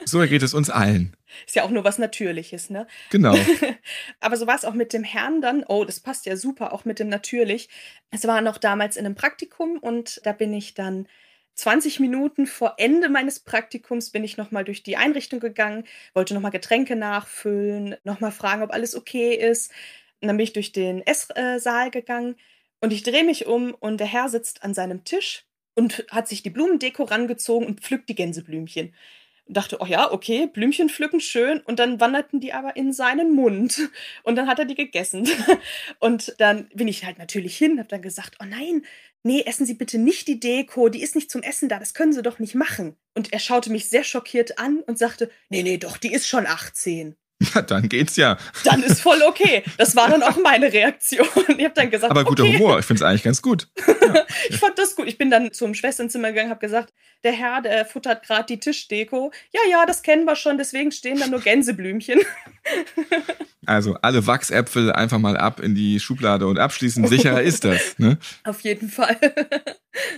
So 0.05 0.21
ergeht 0.21 0.43
es 0.43 0.55
uns 0.55 0.71
allen. 0.71 1.17
Ist 1.47 1.57
ja 1.57 1.65
auch 1.65 1.71
nur 1.71 1.85
was 1.85 1.99
Natürliches, 1.99 2.71
ne? 2.71 2.87
Genau. 3.11 3.35
Aber 4.21 4.37
so 4.37 4.47
war 4.47 4.57
es 4.57 4.65
auch 4.65 4.75
mit 4.75 4.93
dem 4.93 5.05
Herrn 5.05 5.41
dann. 5.41 5.65
Oh, 5.69 5.85
das 5.85 6.01
passt 6.01 6.27
ja 6.27 6.37
super, 6.37 6.73
auch 6.73 6.85
mit 6.85 6.99
dem 6.99 7.09
Natürlich. 7.09 7.69
Es 8.11 8.27
war 8.27 8.41
noch 8.41 8.59
damals 8.59 8.97
in 8.97 9.07
einem 9.07 9.15
Praktikum 9.15 9.79
und 9.79 10.21
da 10.25 10.33
bin 10.33 10.53
ich 10.53 10.75
dann 10.75 11.07
20 11.55 12.01
Minuten 12.01 12.47
vor 12.47 12.75
Ende 12.79 13.09
meines 13.09 13.41
Praktikums 13.41 14.11
bin 14.11 14.25
ich 14.25 14.37
nochmal 14.37 14.65
durch 14.65 14.83
die 14.83 14.97
Einrichtung 14.97 15.41
gegangen, 15.41 15.85
wollte 16.13 16.35
nochmal 16.35 16.51
Getränke 16.51 16.97
nachfüllen, 16.97 17.97
nochmal 18.03 18.33
fragen, 18.33 18.63
ob 18.63 18.73
alles 18.73 18.97
okay 18.97 19.35
ist. 19.35 19.71
Und 20.21 20.29
dann 20.29 20.37
bin 20.37 20.45
ich 20.45 20.53
durch 20.53 20.73
den 20.73 21.01
Esssaal 21.07 21.91
gegangen 21.91 22.37
und 22.81 22.93
ich 22.93 23.03
drehe 23.03 23.25
mich 23.25 23.47
um 23.47 23.73
und 23.73 23.99
der 23.99 24.07
Herr 24.07 24.29
sitzt 24.29 24.63
an 24.63 24.75
seinem 24.75 25.05
Tisch 25.05 25.45
und 25.75 26.05
hat 26.11 26.29
sich 26.29 26.43
die 26.43 26.51
Blumendeko 26.51 27.05
rangezogen 27.05 27.67
und 27.67 27.81
pflückt 27.81 28.09
die 28.09 28.15
Gänseblümchen 28.15 28.95
dachte, 29.47 29.79
oh 29.81 29.87
ja, 29.87 30.11
okay, 30.11 30.47
Blümchen 30.47 30.89
pflücken, 30.89 31.21
schön. 31.21 31.61
Und 31.61 31.79
dann 31.79 32.01
wanderten 32.01 32.41
die 32.41 32.53
aber 32.53 32.77
in 32.77 32.93
seinen 32.93 33.35
Mund. 33.35 33.91
Und 34.23 34.37
dann 34.37 34.49
hat 34.49 34.59
er 34.59 34.65
die 34.65 34.75
gegessen. 34.75 35.29
Und 36.01 36.35
dann 36.39 36.69
bin 36.75 36.89
ich 36.89 37.05
halt 37.05 37.19
natürlich 37.19 37.57
hin, 37.57 37.79
habe 37.79 37.89
dann 37.89 38.03
gesagt, 38.03 38.37
oh 38.41 38.47
nein, 38.47 38.85
nee, 39.23 39.43
essen 39.45 39.67
Sie 39.67 39.75
bitte 39.75 39.99
nicht 39.99 40.29
die 40.29 40.41
Deko, 40.41 40.89
die 40.89 41.03
ist 41.03 41.15
nicht 41.15 41.31
zum 41.31 41.43
Essen 41.43 41.69
da, 41.69 41.79
das 41.79 41.95
können 41.95 42.13
Sie 42.13 42.23
doch 42.23 42.39
nicht 42.39 42.55
machen. 42.55 42.97
Und 43.15 43.33
er 43.33 43.39
schaute 43.39 43.71
mich 43.71 43.89
sehr 43.89 44.05
schockiert 44.05 44.59
an 44.59 44.81
und 44.81 44.99
sagte, 44.99 45.31
nee, 45.49 45.63
nee, 45.63 45.79
doch, 45.79 45.97
die 45.97 46.13
ist 46.13 46.29
schon 46.29 46.47
18. 46.47 47.17
Ja, 47.55 47.63
dann 47.63 47.89
geht's 47.89 48.17
ja. 48.17 48.39
Dann 48.65 48.83
ist 48.83 49.01
voll 49.01 49.23
okay. 49.23 49.63
Das 49.77 49.97
war 49.97 50.09
dann 50.09 50.23
auch 50.23 50.37
meine 50.37 50.73
Reaktion. 50.73 51.27
Ich 51.57 51.65
habe 51.65 51.75
dann 51.75 51.91
gesagt, 51.91 52.11
aber 52.11 52.25
guter 52.25 52.45
okay. 52.45 52.59
Humor. 52.59 52.79
Ich 52.79 52.87
finde 52.87 53.03
es 53.03 53.09
eigentlich 53.09 53.23
ganz 53.23 53.43
gut. 53.43 53.69
Ja. 54.05 54.27
ich 54.51 54.59
fand 54.59 54.79
das 54.79 54.97
gut. 54.97 55.09
Ich 55.09 55.17
bin 55.17 55.31
dann 55.31 55.53
zum 55.53 55.75
Schwesternzimmer 55.75 56.29
gegangen, 56.29 56.51
habe 56.51 56.61
gesagt, 56.61 56.93
der 57.25 57.33
Herr, 57.33 57.63
der 57.63 57.87
futtert 57.87 58.25
gerade 58.27 58.45
die 58.45 58.61
Tischdeko. 58.61 59.33
Ja, 59.51 59.61
ja, 59.71 59.87
das 59.87 60.03
kennen 60.03 60.27
wir 60.27 60.37
schon. 60.37 60.59
Deswegen 60.59 60.93
stehen 60.93 61.19
da 61.19 61.27
nur 61.27 61.41
Gänseblümchen. 61.41 62.21
Also 63.67 63.97
alle 64.03 64.27
Wachsäpfel 64.27 64.93
einfach 64.93 65.19
mal 65.19 65.39
ab 65.39 65.59
in 65.59 65.75
die 65.75 65.99
Schublade 65.99 66.47
und 66.47 66.59
abschließen. 66.59 67.07
Sicherer 67.07 67.43
ist 67.43 67.65
das. 67.65 67.99
Ne? 67.99 68.19
Auf 68.45 68.61
jeden 68.61 68.91
Fall. 68.91 69.17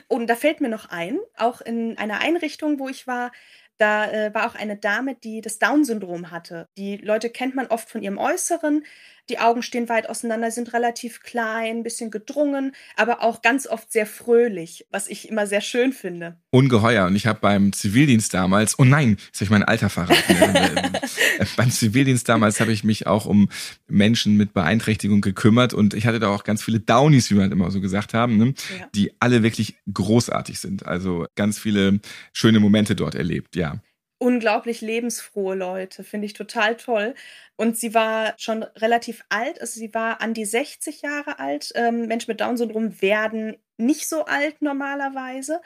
Und 0.09 0.27
da 0.27 0.35
fällt 0.35 0.61
mir 0.61 0.69
noch 0.69 0.87
ein, 0.87 1.19
auch 1.37 1.61
in 1.61 1.97
einer 1.99 2.21
Einrichtung, 2.21 2.79
wo 2.79 2.89
ich 2.89 3.07
war, 3.07 3.31
da 3.79 4.11
äh, 4.11 4.35
war 4.35 4.47
auch 4.47 4.55
eine 4.55 4.77
Dame, 4.77 5.15
die 5.15 5.41
das 5.41 5.59
Down-Syndrom 5.59 6.31
hatte. 6.31 6.69
Die 6.77 6.97
Leute 6.97 7.31
kennt 7.31 7.55
man 7.55 7.67
oft 7.67 7.89
von 7.89 8.03
ihrem 8.03 8.19
Äußeren. 8.19 8.85
Die 9.29 9.39
Augen 9.41 9.63
stehen 9.63 9.89
weit 9.89 10.09
auseinander, 10.09 10.51
sind 10.51 10.73
relativ 10.73 11.21
klein, 11.21 11.83
bisschen 11.83 12.11
gedrungen, 12.11 12.73
aber 12.97 13.23
auch 13.23 13.43
ganz 13.43 13.67
oft 13.67 13.93
sehr 13.93 14.07
fröhlich, 14.07 14.87
was 14.91 15.09
ich 15.09 15.29
immer 15.29 15.47
sehr 15.47 15.61
schön 15.61 15.93
finde. 15.93 16.37
Ungeheuer. 16.51 17.07
Und 17.07 17.17
ich 17.17 17.27
habe 17.27 17.41
beim 17.41 17.73
Zivildienst 17.73 18.33
damals, 18.35 18.79
oh 18.79 18.85
nein, 18.85 19.17
jetzt 19.27 19.37
habe 19.37 19.45
ich 19.45 19.51
mein 19.51 19.65
Alter 19.65 19.91
verraten. 19.91 20.97
Äh, 21.39 21.47
beim 21.57 21.71
Zivildienst 21.71 22.29
damals 22.29 22.61
habe 22.61 22.73
ich 22.73 22.85
mich 22.85 23.07
auch 23.07 23.27
um 23.27 23.49
Menschen 23.89 24.37
mit 24.37 24.55
Beeinträchtigung 24.55 25.21
gekümmert 25.21 25.75
und 25.75 25.95
ich 25.95 26.07
hatte 26.07 26.19
da 26.19 26.29
auch 26.29 26.45
ganz 26.45 26.63
viele 26.63 26.81
Downies, 26.81 27.31
wie 27.31 27.35
man 27.35 27.53
immer 27.53 27.71
so 27.71 27.81
gesagt 27.81 28.15
haben, 28.15 28.37
ne? 28.37 28.55
ja. 28.79 28.89
die 28.95 29.13
alle 29.21 29.43
wirklich 29.43 29.77
großartig 29.93 30.59
sind. 30.59 30.87
Also 30.87 31.27
ganz 31.35 31.59
viele 31.59 32.01
schöne 32.33 32.61
Momente 32.61 32.97
dort 32.97 33.15
erlebt, 33.15 33.57
ja 33.57 33.81
unglaublich 34.19 34.81
lebensfrohe 34.81 35.55
Leute, 35.55 36.05
finde 36.05 36.27
ich 36.27 36.33
total 36.33 36.77
toll. 36.77 37.15
Und 37.57 37.77
sie 37.79 37.95
war 37.95 38.35
schon 38.39 38.63
relativ 38.63 39.25
alt, 39.29 39.61
also 39.61 39.79
sie 39.79 39.93
war 39.95 40.21
an 40.21 40.35
die 40.35 40.45
60 40.45 41.03
Jahre 41.03 41.39
alt. 41.39 41.73
Ähm, 41.75 42.07
Menschen 42.07 42.31
mit 42.31 42.41
Down-Syndrom 42.41 43.01
werden 43.03 43.57
nicht 43.77 44.09
so 44.09 44.25
alt 44.25 44.63
normalerweise. 44.63 45.61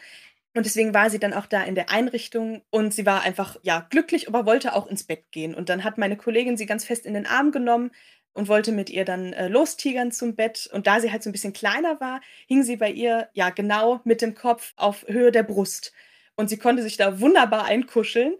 Und 0.54 0.66
deswegen 0.66 0.94
war 0.94 1.10
sie 1.10 1.20
dann 1.20 1.32
auch 1.32 1.46
da 1.46 1.62
in 1.62 1.76
der 1.76 1.90
Einrichtung 1.90 2.62
und 2.70 2.92
sie 2.92 3.06
war 3.06 3.22
einfach, 3.22 3.56
ja, 3.62 3.86
glücklich, 3.90 4.26
aber 4.28 4.46
wollte 4.46 4.74
auch 4.74 4.88
ins 4.88 5.04
Bett 5.04 5.30
gehen. 5.30 5.54
Und 5.54 5.68
dann 5.68 5.84
hat 5.84 5.96
meine 5.96 6.16
Kollegin 6.16 6.56
sie 6.56 6.66
ganz 6.66 6.84
fest 6.84 7.06
in 7.06 7.14
den 7.14 7.26
Arm 7.26 7.52
genommen 7.52 7.92
und 8.32 8.48
wollte 8.48 8.72
mit 8.72 8.90
ihr 8.90 9.04
dann 9.04 9.32
äh, 9.32 9.46
lostigern 9.48 10.10
zum 10.10 10.34
Bett. 10.34 10.68
Und 10.72 10.86
da 10.88 11.00
sie 11.00 11.12
halt 11.12 11.22
so 11.22 11.30
ein 11.30 11.32
bisschen 11.32 11.52
kleiner 11.52 12.00
war, 12.00 12.20
hing 12.48 12.64
sie 12.64 12.76
bei 12.76 12.90
ihr, 12.90 13.28
ja, 13.32 13.50
genau 13.50 14.00
mit 14.04 14.22
dem 14.22 14.34
Kopf 14.34 14.72
auf 14.76 15.06
Höhe 15.08 15.30
der 15.30 15.44
Brust. 15.44 15.92
Und 16.40 16.48
sie 16.48 16.56
konnte 16.56 16.82
sich 16.82 16.96
da 16.96 17.20
wunderbar 17.20 17.66
einkuscheln. 17.66 18.32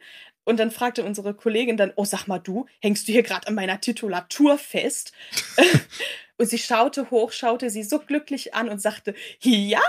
Und 0.44 0.58
dann 0.58 0.70
fragte 0.70 1.04
unsere 1.04 1.34
Kollegin 1.34 1.76
dann, 1.76 1.92
oh, 1.96 2.06
sag 2.06 2.26
mal 2.26 2.38
du, 2.38 2.64
hängst 2.80 3.06
du 3.06 3.12
hier 3.12 3.22
gerade 3.22 3.46
an 3.46 3.54
meiner 3.54 3.78
Titulatur 3.78 4.56
fest? 4.56 5.12
und 6.38 6.46
sie 6.46 6.56
schaute 6.56 7.10
hoch, 7.10 7.30
schaute 7.30 7.68
sie 7.68 7.82
so 7.82 7.98
glücklich 7.98 8.54
an 8.54 8.70
und 8.70 8.80
sagte, 8.80 9.14
ja, 9.40 9.82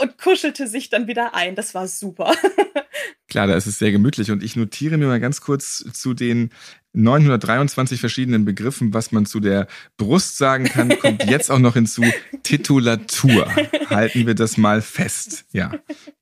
und 0.00 0.18
kuschelte 0.18 0.68
sich 0.68 0.88
dann 0.88 1.08
wieder 1.08 1.34
ein. 1.34 1.56
Das 1.56 1.74
war 1.74 1.88
super. 1.88 2.32
Klar, 3.28 3.46
da 3.46 3.56
ist 3.56 3.66
es 3.66 3.78
sehr 3.78 3.92
gemütlich. 3.92 4.30
Und 4.30 4.42
ich 4.42 4.56
notiere 4.56 4.96
mir 4.96 5.06
mal 5.06 5.20
ganz 5.20 5.42
kurz 5.42 5.84
zu 5.92 6.14
den 6.14 6.50
923 6.94 8.00
verschiedenen 8.00 8.46
Begriffen, 8.46 8.94
was 8.94 9.12
man 9.12 9.26
zu 9.26 9.38
der 9.38 9.66
Brust 9.98 10.38
sagen 10.38 10.64
kann, 10.64 10.98
kommt 10.98 11.24
jetzt 11.30 11.50
auch 11.50 11.58
noch 11.58 11.74
hinzu 11.74 12.02
Titulatur. 12.42 13.46
Halten 13.90 14.26
wir 14.26 14.34
das 14.34 14.56
mal 14.56 14.80
fest. 14.80 15.44
Ja. 15.52 15.72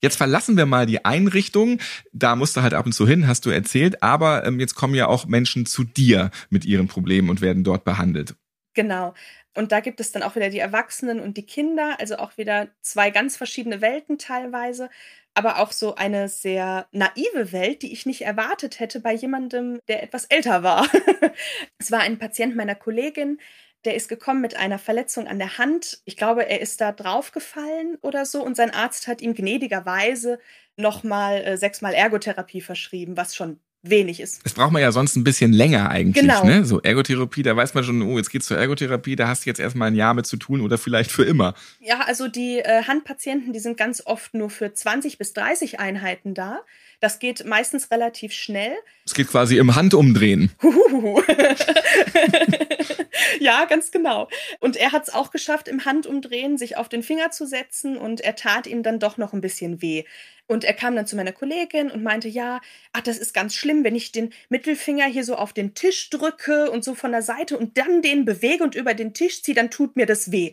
Jetzt 0.03 0.17
verlassen 0.17 0.57
wir 0.57 0.67
mal 0.67 0.87
die 0.87 1.05
Einrichtung. 1.05 1.79
Da 2.13 2.35
musst 2.35 2.57
du 2.57 2.63
halt 2.63 2.75
ab 2.75 2.87
und 2.87 2.93
zu 2.93 3.07
hin, 3.07 3.29
hast 3.29 3.47
du 3.47 3.51
erzählt. 3.51 4.03
Aber 4.03 4.45
ähm, 4.45 4.59
jetzt 4.59 4.75
kommen 4.75 4.95
ja 4.95 5.07
auch 5.07 5.27
Menschen 5.27 5.65
zu 5.65 5.85
dir 5.85 6.33
mit 6.51 6.65
ihren 6.65 6.89
Problemen 6.89 7.31
und 7.31 7.41
werden 7.41 7.63
dort 7.63 7.85
behandelt. 7.85 8.35
Genau. 8.75 9.15
Und 9.55 9.73
da 9.73 9.81
gibt 9.81 10.01
es 10.01 10.13
dann 10.13 10.23
auch 10.23 10.35
wieder 10.37 10.51
die 10.51 10.59
Erwachsenen 10.59 11.21
und 11.21 11.37
die 11.37 11.47
Kinder, 11.47 11.97
also 11.99 12.17
auch 12.17 12.37
wieder 12.37 12.69
zwei 12.83 13.11
ganz 13.11 13.37
verschiedene 13.37 13.81
Welten 13.81 14.19
teilweise 14.19 14.91
aber 15.37 15.59
auch 15.59 15.73
so 15.73 15.95
eine 15.95 16.29
sehr 16.29 16.87
naive 16.93 17.53
Welt, 17.53 17.83
die 17.83 17.93
ich 17.93 18.07
nicht 18.07 18.23
erwartet 18.23 18.81
hätte 18.81 19.01
bei 19.01 19.13
jemandem, 19.13 19.79
der 19.87 20.03
etwas 20.03 20.25
älter 20.25 20.63
war. 20.63 20.89
es 21.79 21.91
war 21.91 22.01
ein 22.01 22.19
Patient 22.19 22.57
meiner 22.57 22.75
Kollegin, 22.75 23.39
der 23.85 23.95
ist 23.95 24.09
gekommen 24.09 24.41
mit 24.41 24.57
einer 24.57 24.79
Verletzung 24.79 25.27
an 25.27 25.39
der 25.39 25.59
Hand. 25.59 26.01
Ich 26.07 26.17
glaube, 26.17 26.49
er 26.49 26.61
ist 26.61 26.81
da 26.81 26.91
draufgefallen 26.91 27.99
oder 28.01 28.25
so 28.25 28.43
und 28.43 28.57
sein 28.57 28.71
Arzt 28.71 29.09
hat 29.09 29.21
ihm 29.21 29.35
gnädigerweise 29.35 30.41
nochmal 30.77 31.45
äh, 31.45 31.57
sechsmal 31.57 31.95
Ergotherapie 31.95 32.63
verschrieben, 32.63 33.17
was 33.17 33.37
schon 33.37 33.61
wenig 33.83 34.21
ist. 34.21 34.45
Das 34.45 34.55
braucht 34.55 34.73
man 34.73 34.83
ja 34.83 34.93
sonst 34.93 35.17
ein 35.17 35.25
bisschen 35.25 35.53
länger 35.53 35.91
eigentlich. 35.91 36.23
Genau. 36.23 36.45
Ne? 36.45 36.65
So 36.65 36.81
Ergotherapie, 36.81 37.43
da 37.43 37.57
weiß 37.57 37.75
man 37.75 37.85
schon, 37.85 38.03
oh, 38.03 38.17
jetzt 38.17 38.31
geht's 38.31 38.47
zur 38.47 38.59
Ergotherapie, 38.59 39.17
da 39.17 39.29
hast 39.29 39.45
du 39.45 39.51
jetzt 39.51 39.61
erstmal 39.61 39.89
ein 39.89 39.95
Jahr 39.95 40.15
mit 40.15 40.27
zu 40.27 40.37
tun 40.37 40.61
oder 40.61 40.79
vielleicht 40.79 41.11
für 41.11 41.25
immer. 41.25 41.55
Ja, 41.81 42.01
also 42.01 42.29
die 42.29 42.59
äh, 42.59 42.83
Handpatienten, 42.85 43.53
die 43.53 43.61
sind 43.61 43.77
ganz 43.77 44.03
oft 44.05 44.35
nur 44.35 44.51
für 44.51 44.73
20 44.73 45.19
bis 45.19 45.33
30 45.33 45.79
Einheiten 45.81 46.35
da. 46.35 46.61
Das 47.01 47.19
geht 47.19 47.45
meistens 47.45 47.91
relativ 47.91 48.33
schnell. 48.33 48.73
Es 49.05 49.15
geht 49.15 49.29
quasi 49.29 49.59
im 49.59 49.75
Handumdrehen. 49.75 50.51
ja, 53.41 53.65
ganz 53.67 53.91
genau. 53.91 54.29
Und 54.61 54.77
er 54.77 54.93
hat 54.93 55.09
es 55.09 55.15
auch 55.15 55.31
geschafft, 55.31 55.69
im 55.69 55.85
Handumdrehen 55.85 56.59
sich 56.59 56.77
auf 56.77 56.89
den 56.89 57.03
Finger 57.03 57.31
zu 57.31 57.47
setzen 57.47 57.97
und 57.97 58.21
er 58.21 58.35
tat 58.35 58.67
ihm 58.67 58.83
dann 58.83 58.99
doch 58.99 59.19
noch 59.19 59.33
ein 59.33 59.41
bisschen 59.41 59.83
weh. 59.83 60.05
Und 60.49 60.65
er 60.65 60.75
kam 60.75 60.95
dann 60.95 61.07
zu 61.07 61.17
meiner 61.17 61.33
Kollegin 61.33 61.91
und 61.91 62.05
meinte, 62.05 62.29
ja, 62.29 62.61
ach, 62.93 63.01
das 63.01 63.19
ist 63.19 63.35
ganz 63.35 63.55
schlimm, 63.55 63.83
wenn 63.83 63.97
ich 63.97 64.13
den 64.13 64.33
Mittelfinger 64.49 65.07
hier 65.07 65.25
so 65.25 65.35
auf 65.35 65.53
den 65.53 65.75
Tisch 65.75 66.09
drücke 66.11 66.71
und 66.71 66.85
so 66.85 66.95
von 66.95 67.11
der 67.11 67.23
Seite 67.23 67.59
und 67.59 67.79
dann 67.79 68.01
den 68.01 68.25
bewege 68.25 68.63
und 68.63 68.77
über 68.77 68.95
den 68.95 69.13
Tisch 69.13 69.43
ziehe, 69.43 69.57
dann 69.57 69.71
tut 69.71 69.97
mir 69.97 70.07
das 70.07 70.31
weh 70.31 70.53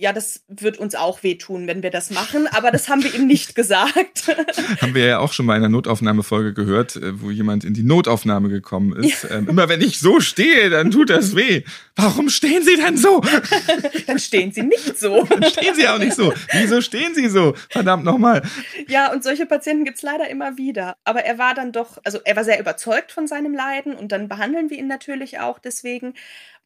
ja, 0.00 0.12
das 0.12 0.44
wird 0.46 0.78
uns 0.78 0.94
auch 0.94 1.24
wehtun, 1.24 1.66
wenn 1.66 1.82
wir 1.82 1.90
das 1.90 2.10
machen, 2.10 2.46
aber 2.46 2.70
das 2.70 2.88
haben 2.88 3.02
wir 3.02 3.12
ihm 3.12 3.26
nicht 3.26 3.56
gesagt. 3.56 4.28
haben 4.80 4.94
wir 4.94 5.04
ja 5.04 5.18
auch 5.18 5.32
schon 5.32 5.44
mal 5.44 5.56
in 5.56 5.64
einer 5.64 5.68
Notaufnahmefolge 5.68 6.54
gehört, 6.54 6.94
äh, 6.94 7.20
wo 7.20 7.32
jemand 7.32 7.64
in 7.64 7.74
die 7.74 7.82
Notaufnahme 7.82 8.48
gekommen 8.48 8.92
ist. 8.92 9.24
Ja. 9.24 9.38
Ähm, 9.38 9.48
immer 9.48 9.68
wenn 9.68 9.80
ich 9.80 9.98
so 9.98 10.20
stehe, 10.20 10.70
dann 10.70 10.92
tut 10.92 11.10
das 11.10 11.34
weh. 11.34 11.64
Warum 11.96 12.28
stehen 12.28 12.62
Sie 12.62 12.76
denn 12.76 12.96
so? 12.96 13.20
dann 14.06 14.20
stehen 14.20 14.52
Sie 14.52 14.62
nicht 14.62 14.96
so. 14.96 15.24
dann 15.28 15.42
stehen 15.42 15.74
Sie 15.74 15.88
auch 15.88 15.98
nicht 15.98 16.14
so. 16.14 16.32
Wieso 16.52 16.80
stehen 16.80 17.16
Sie 17.16 17.28
so? 17.28 17.54
Verdammt 17.68 18.04
nochmal. 18.04 18.42
Ja, 18.86 19.12
und 19.12 19.24
solche 19.24 19.46
Patienten 19.46 19.84
gibt's 19.84 20.02
leider 20.02 20.30
immer 20.30 20.56
wieder. 20.56 20.96
Aber 21.02 21.24
er 21.24 21.38
war 21.38 21.54
dann 21.54 21.72
doch, 21.72 21.98
also 22.04 22.20
er 22.24 22.36
war 22.36 22.44
sehr 22.44 22.60
überzeugt 22.60 23.10
von 23.10 23.26
seinem 23.26 23.52
Leiden 23.52 23.96
und 23.96 24.12
dann 24.12 24.28
behandeln 24.28 24.70
wir 24.70 24.78
ihn 24.78 24.86
natürlich 24.86 25.40
auch 25.40 25.58
deswegen 25.58 26.14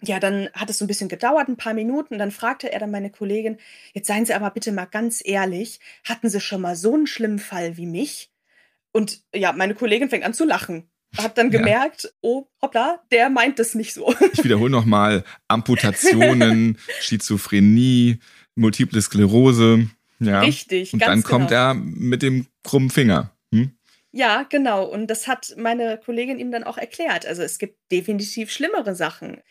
ja, 0.05 0.19
dann 0.19 0.49
hat 0.55 0.69
es 0.69 0.79
so 0.79 0.85
ein 0.85 0.89
bisschen 0.89 1.09
gedauert, 1.09 1.49
ein 1.49 1.57
paar 1.57 1.75
Minuten. 1.75 2.19
Dann 2.19 2.31
fragte 2.31 2.73
er 2.73 2.81
dann 2.81 2.91
meine 2.91 3.11
Kollegin, 3.11 3.59
jetzt 3.95 4.09
seien 4.09 4.27
Sie 4.27 4.35
aber 4.35 4.51
bitte 4.51 4.73
mal 4.73 4.87
ganz 4.87 5.23
ehrlich, 5.25 5.81
hatten 6.05 6.29
Sie 6.29 6.41
schon 6.41 6.61
mal 6.61 6.77
so 6.77 6.95
einen 6.95 7.07
schlimmen 7.07 7.39
Fall 7.39 7.77
wie 7.77 7.87
mich? 7.87 8.31
Und 8.93 9.23
ja, 9.35 9.53
meine 9.53 9.75
Kollegin 9.75 10.11
fängt 10.11 10.25
an 10.25 10.35
zu 10.35 10.45
lachen. 10.45 10.89
Hat 11.17 11.37
dann 11.37 11.51
gemerkt, 11.51 12.05
ja. 12.05 12.11
oh, 12.23 12.49
hoppla, 12.63 13.03
der 13.11 13.29
meint 13.29 13.59
das 13.59 13.75
nicht 13.75 13.93
so. 13.93 14.15
Ich 14.33 14.45
wiederhole 14.45 14.71
nochmal, 14.71 15.25
Amputationen, 15.47 16.79
Schizophrenie, 17.01 18.19
Multiple 18.55 19.01
Sklerose. 19.01 19.91
Ja. 20.21 20.41
Richtig, 20.41 20.93
Und 20.93 21.03
dann 21.03 21.23
kommt 21.23 21.49
genau. 21.49 21.61
er 21.61 21.75
mit 21.75 22.23
dem 22.23 22.47
krummen 22.63 22.91
Finger. 22.91 23.31
Hm? 23.53 23.77
Ja, 24.13 24.45
genau. 24.49 24.85
Und 24.85 25.09
das 25.09 25.27
hat 25.27 25.55
meine 25.59 25.99
Kollegin 26.03 26.39
ihm 26.39 26.51
dann 26.51 26.65
auch 26.65 26.79
erklärt. 26.79 27.27
Also 27.27 27.43
es 27.43 27.59
gibt 27.59 27.79
definitiv 27.91 28.51
schlimmere 28.51 28.95
Sachen. 28.95 29.43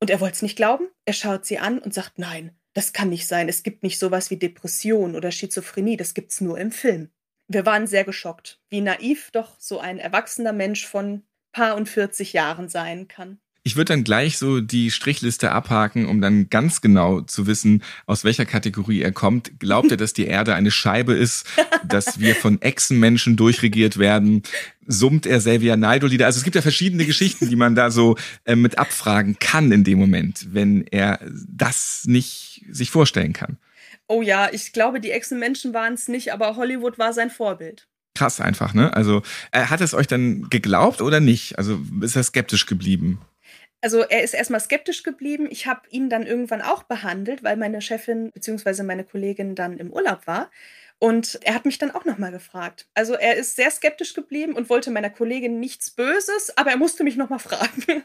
Und 0.00 0.10
er 0.10 0.20
wollte 0.20 0.36
es 0.36 0.42
nicht 0.42 0.56
glauben. 0.56 0.88
Er 1.04 1.12
schaut 1.12 1.44
sie 1.44 1.58
an 1.58 1.78
und 1.78 1.92
sagt, 1.92 2.18
nein, 2.18 2.56
das 2.74 2.92
kann 2.92 3.08
nicht 3.08 3.26
sein. 3.26 3.48
Es 3.48 3.62
gibt 3.62 3.82
nicht 3.82 3.98
sowas 3.98 4.30
wie 4.30 4.36
Depression 4.36 5.16
oder 5.16 5.32
Schizophrenie. 5.32 5.96
Das 5.96 6.14
gibt's 6.14 6.40
nur 6.40 6.58
im 6.58 6.70
Film. 6.70 7.10
Wir 7.48 7.66
waren 7.66 7.86
sehr 7.86 8.04
geschockt, 8.04 8.60
wie 8.68 8.80
naiv 8.80 9.30
doch 9.32 9.58
so 9.58 9.80
ein 9.80 9.98
erwachsener 9.98 10.52
Mensch 10.52 10.86
von 10.86 11.24
paar 11.52 11.76
und 11.76 11.88
40 11.88 12.34
Jahren 12.34 12.68
sein 12.68 13.08
kann. 13.08 13.40
Ich 13.68 13.76
würde 13.76 13.92
dann 13.92 14.02
gleich 14.02 14.38
so 14.38 14.62
die 14.62 14.90
Strichliste 14.90 15.52
abhaken, 15.52 16.06
um 16.06 16.22
dann 16.22 16.48
ganz 16.48 16.80
genau 16.80 17.20
zu 17.20 17.46
wissen, 17.46 17.82
aus 18.06 18.24
welcher 18.24 18.46
Kategorie 18.46 19.02
er 19.02 19.12
kommt. 19.12 19.60
Glaubt 19.60 19.90
er, 19.90 19.98
dass 19.98 20.14
die 20.14 20.24
Erde 20.24 20.54
eine 20.54 20.70
Scheibe 20.70 21.12
ist, 21.12 21.44
dass 21.86 22.18
wir 22.18 22.34
von 22.34 22.62
Echsenmenschen 22.62 23.36
durchregiert 23.36 23.98
werden? 23.98 24.42
Summt 24.86 25.26
er 25.26 25.36
Xavier 25.36 25.76
Naidoo-Lieder? 25.76 26.24
Also 26.24 26.38
es 26.38 26.44
gibt 26.44 26.56
ja 26.56 26.62
verschiedene 26.62 27.04
Geschichten, 27.04 27.50
die 27.50 27.56
man 27.56 27.74
da 27.74 27.90
so 27.90 28.16
äh, 28.46 28.56
mit 28.56 28.78
abfragen 28.78 29.38
kann 29.38 29.70
in 29.70 29.84
dem 29.84 29.98
Moment, 29.98 30.46
wenn 30.54 30.86
er 30.86 31.20
das 31.46 32.04
nicht 32.06 32.64
sich 32.70 32.90
vorstellen 32.90 33.34
kann. 33.34 33.58
Oh 34.06 34.22
ja, 34.22 34.48
ich 34.50 34.72
glaube, 34.72 34.98
die 34.98 35.10
Echsenmenschen 35.10 35.74
waren 35.74 35.92
es 35.92 36.08
nicht, 36.08 36.32
aber 36.32 36.56
Hollywood 36.56 36.98
war 36.98 37.12
sein 37.12 37.28
Vorbild 37.28 37.86
krass 38.14 38.40
einfach, 38.40 38.74
ne? 38.74 38.92
Also, 38.94 39.22
äh, 39.52 39.66
hat 39.66 39.80
es 39.80 39.94
euch 39.94 40.08
dann 40.08 40.50
geglaubt 40.50 41.02
oder 41.02 41.20
nicht? 41.20 41.56
Also, 41.56 41.78
ist 42.00 42.16
er 42.16 42.24
skeptisch 42.24 42.66
geblieben? 42.66 43.20
Also 43.80 44.02
er 44.02 44.22
ist 44.22 44.34
erstmal 44.34 44.60
skeptisch 44.60 45.02
geblieben. 45.02 45.46
Ich 45.50 45.66
habe 45.66 45.82
ihn 45.90 46.10
dann 46.10 46.26
irgendwann 46.26 46.62
auch 46.62 46.82
behandelt, 46.82 47.42
weil 47.44 47.56
meine 47.56 47.80
Chefin 47.80 48.32
bzw. 48.32 48.82
meine 48.82 49.04
Kollegin 49.04 49.54
dann 49.54 49.78
im 49.78 49.92
Urlaub 49.92 50.26
war. 50.26 50.50
Und 50.98 51.38
er 51.42 51.54
hat 51.54 51.64
mich 51.64 51.78
dann 51.78 51.92
auch 51.92 52.04
nochmal 52.04 52.32
gefragt. 52.32 52.88
Also 52.94 53.14
er 53.14 53.36
ist 53.36 53.54
sehr 53.54 53.70
skeptisch 53.70 54.14
geblieben 54.14 54.54
und 54.54 54.68
wollte 54.68 54.90
meiner 54.90 55.10
Kollegin 55.10 55.60
nichts 55.60 55.90
Böses, 55.90 56.56
aber 56.56 56.70
er 56.70 56.76
musste 56.76 57.04
mich 57.04 57.16
nochmal 57.16 57.38
fragen. 57.38 58.02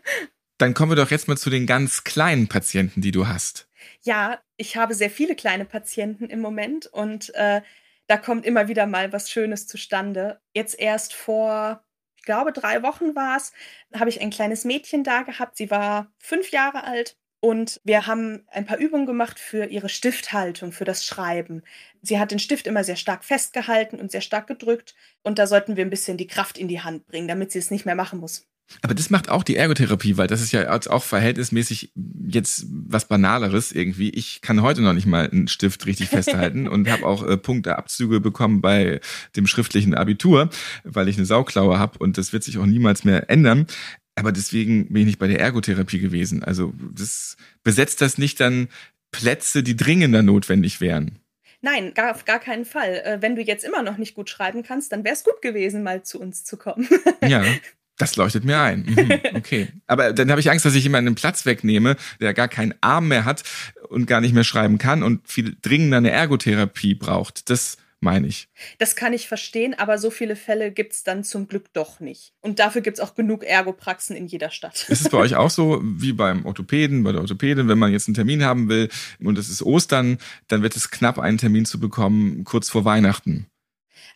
Dann 0.59 0.75
kommen 0.75 0.91
wir 0.91 0.95
doch 0.95 1.09
jetzt 1.09 1.27
mal 1.27 1.37
zu 1.37 1.49
den 1.49 1.65
ganz 1.65 2.03
kleinen 2.03 2.47
Patienten, 2.47 3.01
die 3.01 3.11
du 3.11 3.27
hast. 3.27 3.67
Ja, 4.03 4.39
ich 4.57 4.77
habe 4.77 4.93
sehr 4.93 5.09
viele 5.09 5.35
kleine 5.35 5.65
Patienten 5.65 6.25
im 6.25 6.39
Moment 6.39 6.85
und 6.85 7.33
äh, 7.33 7.61
da 8.07 8.17
kommt 8.17 8.45
immer 8.45 8.67
wieder 8.67 8.85
mal 8.85 9.11
was 9.11 9.31
Schönes 9.31 9.65
zustande. 9.65 10.39
Jetzt 10.53 10.79
erst 10.79 11.13
vor 11.13 11.83
glaube, 12.23 12.51
drei 12.53 12.83
Wochen 12.83 13.15
war 13.15 13.37
es, 13.37 13.53
habe 13.93 14.09
ich 14.09 14.21
ein 14.21 14.29
kleines 14.29 14.65
Mädchen 14.65 15.03
da 15.03 15.21
gehabt. 15.23 15.57
Sie 15.57 15.69
war 15.71 16.11
fünf 16.19 16.51
Jahre 16.51 16.83
alt. 16.83 17.17
Und 17.39 17.81
wir 17.83 18.07
haben 18.07 18.47
ein 18.47 18.65
paar 18.65 18.77
Übungen 18.77 19.05
gemacht 19.05 19.37
für 19.37 19.65
ihre 19.65 19.89
Stifthaltung, 19.89 20.71
für 20.71 20.85
das 20.85 21.05
Schreiben. 21.05 21.61
Sie 22.01 22.17
hat 22.17 22.31
den 22.31 22.39
Stift 22.39 22.67
immer 22.67 22.85
sehr 22.85 22.95
stark 22.95 23.25
festgehalten 23.25 23.99
und 23.99 24.11
sehr 24.11 24.21
stark 24.21 24.47
gedrückt. 24.47 24.95
Und 25.23 25.39
da 25.39 25.45
sollten 25.45 25.75
wir 25.75 25.83
ein 25.85 25.89
bisschen 25.89 26.15
die 26.15 26.27
Kraft 26.27 26.57
in 26.57 26.69
die 26.69 26.79
Hand 26.79 27.05
bringen, 27.05 27.27
damit 27.27 27.51
sie 27.51 27.59
es 27.59 27.69
nicht 27.69 27.85
mehr 27.85 27.95
machen 27.95 28.19
muss. 28.19 28.47
Aber 28.81 28.93
das 28.93 29.09
macht 29.09 29.29
auch 29.29 29.43
die 29.43 29.55
Ergotherapie, 29.55 30.17
weil 30.17 30.27
das 30.27 30.41
ist 30.41 30.51
ja 30.51 30.69
auch 30.89 31.03
verhältnismäßig 31.03 31.91
jetzt 32.27 32.65
was 32.69 33.07
Banaleres 33.07 33.71
irgendwie. 33.71 34.09
Ich 34.09 34.41
kann 34.41 34.61
heute 34.61 34.81
noch 34.81 34.93
nicht 34.93 35.05
mal 35.05 35.29
einen 35.29 35.47
Stift 35.47 35.85
richtig 35.85 36.09
festhalten 36.09 36.67
und 36.69 36.89
habe 36.89 37.05
auch 37.05 37.25
äh, 37.25 37.37
Punkteabzüge 37.37 38.19
bekommen 38.19 38.61
bei 38.61 38.99
dem 39.35 39.47
schriftlichen 39.47 39.93
Abitur, 39.93 40.49
weil 40.83 41.07
ich 41.07 41.17
eine 41.17 41.25
Sauklaue 41.25 41.79
habe 41.79 41.99
und 41.99 42.17
das 42.17 42.33
wird 42.33 42.43
sich 42.43 42.57
auch 42.57 42.65
niemals 42.65 43.03
mehr 43.03 43.29
ändern. 43.29 43.67
Aber 44.15 44.31
deswegen 44.31 44.87
bin 44.87 45.03
ich 45.03 45.05
nicht 45.07 45.19
bei 45.19 45.27
der 45.27 45.39
Ergotherapie 45.39 45.99
gewesen. 45.99 46.43
Also 46.43 46.73
das 46.93 47.35
besetzt 47.63 48.01
das 48.01 48.17
nicht 48.17 48.39
dann 48.39 48.69
Plätze, 49.11 49.63
die 49.63 49.75
dringender 49.75 50.23
notwendig 50.23 50.81
wären. 50.81 51.19
Nein, 51.61 51.93
gar, 51.93 52.11
auf 52.11 52.25
gar 52.25 52.39
keinen 52.39 52.65
Fall. 52.65 53.01
Äh, 53.05 53.21
wenn 53.21 53.35
du 53.35 53.41
jetzt 53.41 53.63
immer 53.63 53.83
noch 53.83 53.97
nicht 53.97 54.15
gut 54.15 54.29
schreiben 54.29 54.63
kannst, 54.63 54.91
dann 54.91 55.05
wäre 55.05 55.15
es 55.15 55.23
gut 55.23 55.41
gewesen, 55.41 55.81
mal 55.81 56.03
zu 56.03 56.19
uns 56.19 56.43
zu 56.43 56.57
kommen. 56.57 56.87
ja, 57.25 57.43
Das 57.97 58.15
leuchtet 58.15 58.43
mir 58.43 58.59
ein. 58.59 58.85
Mhm, 58.85 59.19
okay. 59.35 59.67
Aber 59.87 60.13
dann 60.13 60.31
habe 60.31 60.41
ich 60.41 60.49
Angst, 60.49 60.65
dass 60.65 60.75
ich 60.75 60.83
jemanden 60.83 61.09
einen 61.09 61.15
Platz 61.15 61.45
wegnehme, 61.45 61.95
der 62.19 62.33
gar 62.33 62.47
keinen 62.47 62.73
Arm 62.81 63.07
mehr 63.07 63.25
hat 63.25 63.43
und 63.89 64.07
gar 64.07 64.21
nicht 64.21 64.33
mehr 64.33 64.43
schreiben 64.43 64.77
kann 64.77 65.03
und 65.03 65.27
viel 65.27 65.55
dringender 65.61 65.97
eine 65.97 66.11
Ergotherapie 66.11 66.95
braucht. 66.95 67.49
Das 67.49 67.77
meine 68.03 68.27
ich. 68.27 68.49
Das 68.77 68.95
kann 68.95 69.13
ich 69.13 69.27
verstehen, 69.27 69.73
aber 69.73 69.97
so 69.97 70.11
viele 70.11 70.35
Fälle 70.35 70.71
gibt 70.71 70.93
es 70.93 71.03
dann 71.03 71.23
zum 71.23 71.47
Glück 71.47 71.73
doch 71.73 71.99
nicht. 71.99 72.33
Und 72.41 72.59
dafür 72.59 72.81
gibt 72.81 72.99
es 72.99 73.03
auch 73.03 73.15
genug 73.15 73.43
Ergopraxen 73.43 74.15
in 74.15 74.27
jeder 74.27 74.51
Stadt. 74.51 74.87
Ist 74.89 75.01
es 75.01 75.09
bei 75.09 75.17
euch 75.17 75.35
auch 75.35 75.49
so 75.49 75.81
wie 75.83 76.13
beim 76.13 76.45
Orthopäden, 76.45 77.03
bei 77.03 77.13
der 77.13 77.21
Orthopädin, 77.21 77.67
wenn 77.67 77.79
man 77.79 77.91
jetzt 77.91 78.07
einen 78.07 78.15
Termin 78.15 78.43
haben 78.43 78.69
will 78.69 78.89
und 79.23 79.37
es 79.37 79.49
ist 79.49 79.63
Ostern, 79.63 80.19
dann 80.47 80.61
wird 80.61 80.75
es 80.75 80.91
knapp, 80.91 81.17
einen 81.17 81.37
Termin 81.37 81.65
zu 81.65 81.79
bekommen, 81.79 82.43
kurz 82.43 82.69
vor 82.69 82.85
Weihnachten? 82.85 83.47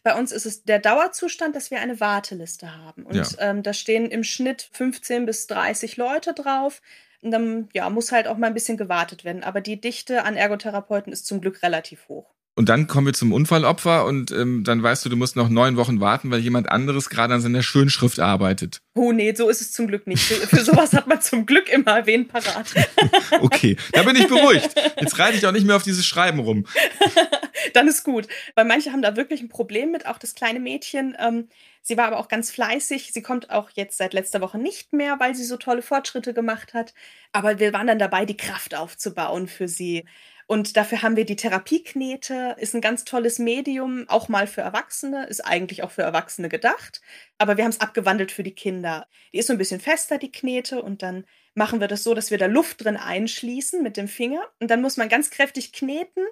Bei 0.08 0.16
uns 0.16 0.32
ist 0.32 0.46
es 0.46 0.64
der 0.64 0.80
Dauerzustand, 0.80 1.54
dass 1.54 1.70
wir 1.70 1.82
eine 1.82 2.00
Warteliste 2.00 2.78
haben. 2.78 3.04
Und 3.04 3.14
ja. 3.14 3.26
ähm, 3.40 3.62
da 3.62 3.74
stehen 3.74 4.10
im 4.10 4.24
Schnitt 4.24 4.70
15 4.72 5.26
bis 5.26 5.48
30 5.48 5.98
Leute 5.98 6.34
drauf. 6.34 6.82
Und 7.22 7.32
dann 7.32 7.68
ja, 7.74 7.90
muss 7.90 8.14
halt 8.14 8.30
auch 8.30 8.38
mal 8.38 8.48
ein 8.48 8.54
bisschen 8.54 8.78
gewartet 8.78 9.26
werden. 9.26 9.44
Aber 9.44 9.60
die 9.60 9.82
Dichte 9.82 10.24
an 10.24 10.38
Ergotherapeuten 10.38 11.12
ist 11.12 11.28
zum 11.28 11.42
Glück 11.42 11.62
relativ 11.62 12.08
hoch. 12.08 12.34
Und 12.56 12.70
dann 12.70 12.88
kommen 12.88 13.06
wir 13.06 13.14
zum 13.14 13.34
Unfallopfer 13.34 14.06
und 14.06 14.32
ähm, 14.32 14.64
dann 14.64 14.82
weißt 14.82 15.04
du, 15.06 15.10
du 15.10 15.18
musst 15.18 15.36
noch 15.36 15.50
neun 15.50 15.76
Wochen 15.76 16.00
warten, 16.00 16.32
weil 16.32 16.40
jemand 16.40 16.72
anderes 16.72 17.10
gerade 17.10 17.34
an 17.34 17.42
seiner 17.42 17.62
Schönschrift 17.62 18.22
arbeitet. 18.22 18.80
Oh 18.96 19.12
nee, 19.12 19.36
so 19.36 19.50
ist 19.50 19.60
es 19.60 19.74
zum 19.74 19.88
Glück 19.88 20.08
nicht. 20.08 20.24
Für, 20.24 20.48
für 20.48 20.64
sowas 20.64 20.94
hat 20.94 21.06
man 21.08 21.22
zum 21.22 21.46
Glück 21.46 21.70
immer 21.70 22.08
wen 22.08 22.28
parat. 22.30 22.74
okay, 23.42 23.76
da 23.92 24.04
bin 24.04 24.16
ich 24.16 24.28
beruhigt. 24.28 24.70
Jetzt 25.00 25.20
reite 25.20 25.38
ich 25.38 25.46
auch 25.46 25.52
nicht 25.52 25.68
mehr 25.68 25.76
auf 25.76 25.84
dieses 25.84 26.06
Schreiben 26.06 26.40
rum. 26.40 26.66
dann 27.74 27.88
ist 27.88 28.04
gut. 28.04 28.28
Weil 28.56 28.66
manche 28.66 28.92
haben 28.92 29.02
da 29.02 29.16
wirklich 29.16 29.42
ein 29.42 29.50
Problem 29.50 29.92
mit, 29.92 30.06
auch 30.06 30.18
das 30.18 30.36
kleine 30.36 30.60
Mädchen. 30.60 31.16
Ähm, 31.20 31.50
sie 31.82 31.98
war 31.98 32.06
aber 32.06 32.20
auch 32.20 32.28
ganz 32.28 32.52
fleißig. 32.52 33.12
Sie 33.14 33.22
kommt 33.22 33.50
auch 33.50 33.70
jetzt 33.74 33.98
seit 33.98 34.14
letzter 34.14 34.42
Woche 34.42 34.58
nicht 34.58 34.94
mehr, 34.94 35.20
weil 35.20 35.36
sie 35.36 35.46
so 35.46 35.58
tolle 35.58 35.82
Fortschritte 35.82 36.34
gemacht 36.34 36.74
hat. 36.74 36.94
Aber 37.32 37.60
wir 37.60 37.74
waren 37.74 37.88
dann 37.88 38.00
dabei, 38.00 38.26
die 38.26 38.38
Kraft 38.38 38.76
aufzubauen 38.76 39.48
für 39.48 39.68
sie. 39.68 40.06
Und 40.50 40.78
dafür 40.78 41.02
haben 41.02 41.18
wir 41.18 41.26
die 41.26 41.36
Therapieknete, 41.36 42.56
ist 42.58 42.74
ein 42.74 42.80
ganz 42.80 43.04
tolles 43.04 43.38
Medium, 43.38 44.06
auch 44.08 44.30
mal 44.30 44.48
für 44.48 44.62
Erwachsene, 44.62 45.26
ist 45.28 45.42
eigentlich 45.42 45.84
auch 45.84 45.92
für 45.92 46.04
Erwachsene 46.04 46.48
gedacht. 46.48 47.02
Aber 47.38 47.58
wir 47.58 47.66
haben 47.66 47.72
es 47.72 47.82
abgewandelt 47.82 48.32
für 48.32 48.44
die 48.44 48.56
Kinder. 48.56 49.08
Die 49.34 49.40
ist 49.40 49.48
so 49.48 49.54
ein 49.54 49.58
bisschen 49.60 49.82
fester, 49.82 50.18
die 50.18 50.32
Knete, 50.32 50.82
und 50.82 51.04
dann 51.04 51.26
machen 51.54 51.82
wir 51.82 51.90
das 51.90 52.04
so, 52.04 52.14
dass 52.14 52.32
wir 52.32 52.38
da 52.38 52.46
Luft 52.46 52.86
drin 52.86 52.96
einschließen 52.96 53.84
mit 53.84 53.98
dem 53.98 54.08
Finger. 54.08 54.42
Und 54.62 54.72
dann 54.72 54.82
muss 54.82 54.96
man 54.96 55.10
ganz 55.10 55.32
kräftig 55.32 55.74
kneten 55.74 56.24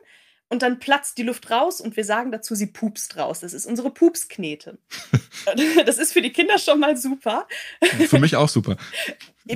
und 0.50 0.62
dann 0.62 0.80
platzt 0.80 1.18
die 1.18 1.24
Luft 1.24 1.50
raus 1.50 1.82
und 1.82 1.98
wir 1.98 2.06
sagen 2.06 2.32
dazu, 2.32 2.56
sie 2.56 2.68
pupst 2.68 3.18
raus. 3.18 3.40
Das 3.40 3.54
ist 3.54 3.66
unsere 3.66 3.92
Pupsknete. 3.92 4.78
das 5.86 5.98
ist 5.98 6.14
für 6.14 6.22
die 6.22 6.32
Kinder 6.32 6.58
schon 6.60 6.80
mal 6.80 6.96
super. 6.98 7.48
Für 8.08 8.20
mich 8.20 8.36
auch 8.36 8.50
super. 8.50 8.78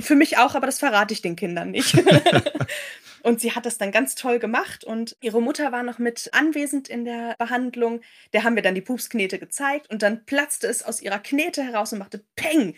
Für 0.00 0.16
mich 0.16 0.38
auch, 0.38 0.54
aber 0.54 0.66
das 0.66 0.78
verrate 0.78 1.14
ich 1.14 1.22
den 1.22 1.36
Kindern 1.36 1.70
nicht. 1.70 1.96
Und 3.22 3.40
sie 3.40 3.52
hat 3.52 3.66
das 3.66 3.78
dann 3.78 3.92
ganz 3.92 4.14
toll 4.14 4.38
gemacht 4.38 4.82
und 4.84 5.14
ihre 5.20 5.42
Mutter 5.42 5.72
war 5.72 5.82
noch 5.82 5.98
mit 5.98 6.30
anwesend 6.32 6.88
in 6.88 7.04
der 7.04 7.34
Behandlung. 7.38 8.00
Der 8.32 8.44
haben 8.44 8.54
wir 8.54 8.62
dann 8.62 8.74
die 8.74 8.80
Pupsknete 8.80 9.38
gezeigt 9.38 9.90
und 9.90 10.02
dann 10.02 10.24
platzte 10.24 10.66
es 10.68 10.82
aus 10.82 11.02
ihrer 11.02 11.18
Knete 11.18 11.62
heraus 11.62 11.92
und 11.92 11.98
machte 11.98 12.24
Peng. 12.34 12.74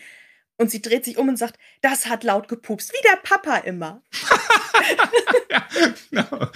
Und 0.58 0.70
sie 0.70 0.82
dreht 0.82 1.04
sich 1.04 1.18
um 1.18 1.28
und 1.28 1.38
sagt, 1.38 1.58
das 1.80 2.06
hat 2.06 2.24
laut 2.24 2.48
gepupst, 2.48 2.92
wie 2.92 3.08
der 3.08 3.16
Papa 3.22 3.56
immer. 3.58 4.02
ja, 5.50 5.66
genau. 6.10 6.50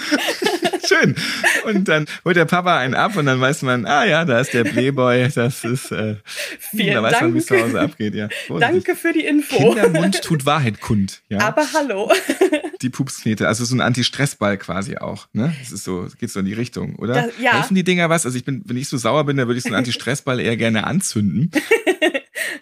Schön. 0.86 1.16
Und 1.64 1.88
dann 1.88 2.06
holt 2.24 2.36
der 2.36 2.44
Papa 2.44 2.78
einen 2.78 2.94
ab 2.94 3.16
und 3.16 3.26
dann 3.26 3.40
weiß 3.40 3.62
man, 3.62 3.86
ah 3.86 4.04
ja, 4.04 4.24
da 4.24 4.40
ist 4.40 4.54
der 4.54 4.64
Playboy, 4.64 5.28
das 5.34 5.64
ist, 5.64 5.90
äh, 5.90 6.16
Vielen 6.58 6.94
da 6.94 7.02
weiß 7.02 7.12
Dank. 7.12 7.22
man, 7.22 7.34
wie 7.34 7.38
es 7.38 7.46
zu 7.46 7.60
Hause 7.60 7.80
abgeht, 7.80 8.14
ja. 8.14 8.28
Danke 8.60 8.94
für 8.94 9.12
die 9.12 9.24
Info. 9.24 9.56
Kindermund 9.56 10.22
tut 10.22 10.46
Wahrheit 10.46 10.80
kund, 10.80 11.22
ja. 11.28 11.40
Aber 11.40 11.66
hallo. 11.72 12.12
Die 12.82 12.90
Pupsknete, 12.90 13.48
also 13.48 13.64
so 13.64 13.74
ein 13.74 13.80
Anti-Stressball 13.80 14.58
quasi 14.58 14.98
auch, 14.98 15.28
ne? 15.32 15.54
Das 15.60 15.72
ist 15.72 15.84
so, 15.84 16.06
geht 16.18 16.30
so 16.30 16.40
in 16.40 16.46
die 16.46 16.52
Richtung, 16.52 16.96
oder? 16.96 17.14
Das, 17.14 17.30
ja. 17.40 17.54
Helfen 17.54 17.74
die 17.74 17.84
Dinger 17.84 18.10
was? 18.10 18.26
Also 18.26 18.36
ich 18.36 18.44
bin, 18.44 18.62
wenn 18.66 18.76
ich 18.76 18.88
so 18.88 18.98
sauer 18.98 19.24
bin, 19.24 19.38
dann 19.38 19.46
würde 19.48 19.56
ich 19.56 19.64
so 19.64 19.70
einen 19.70 19.76
Anti-Stressball 19.76 20.40
eher 20.40 20.58
gerne 20.58 20.86
anzünden. 20.86 21.50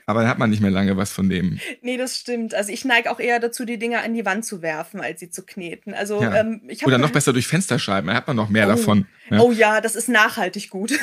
Aber 0.07 0.21
dann 0.21 0.29
hat 0.29 0.38
man 0.38 0.50
nicht 0.50 0.62
mehr 0.62 0.71
lange 0.71 0.97
was 0.97 1.12
von 1.12 1.29
dem. 1.29 1.59
Nee, 1.83 1.97
das 1.97 2.17
stimmt. 2.17 2.55
Also 2.55 2.73
ich 2.73 2.85
neige 2.85 3.11
auch 3.11 3.21
eher 3.21 3.41
dazu, 3.41 3.64
die 3.64 3.79
Dinger 3.79 4.03
an 4.03 4.14
die 4.14 4.25
Wand 4.25 4.45
zu 4.45 4.62
werfen, 4.62 5.00
als 5.00 5.21
sie 5.21 5.31
zu 5.31 5.45
kneten. 5.45 5.95
Also 5.95 6.23
ja. 6.23 6.35
ähm, 6.35 6.62
ich 6.69 6.87
Oder 6.87 6.99
noch 6.99 7.11
besser 7.11 7.33
durch 7.33 7.47
Fensterscheiben, 7.47 8.09
da 8.09 8.14
hat 8.14 8.26
man 8.26 8.37
noch 8.37 8.49
mehr 8.49 8.67
oh. 8.67 8.71
davon. 8.71 9.07
Ja. 9.31 9.41
Oh 9.41 9.53
ja, 9.53 9.81
das 9.81 9.97
ist 9.97 10.09
nachhaltig 10.09 10.70
gut. 10.70 10.92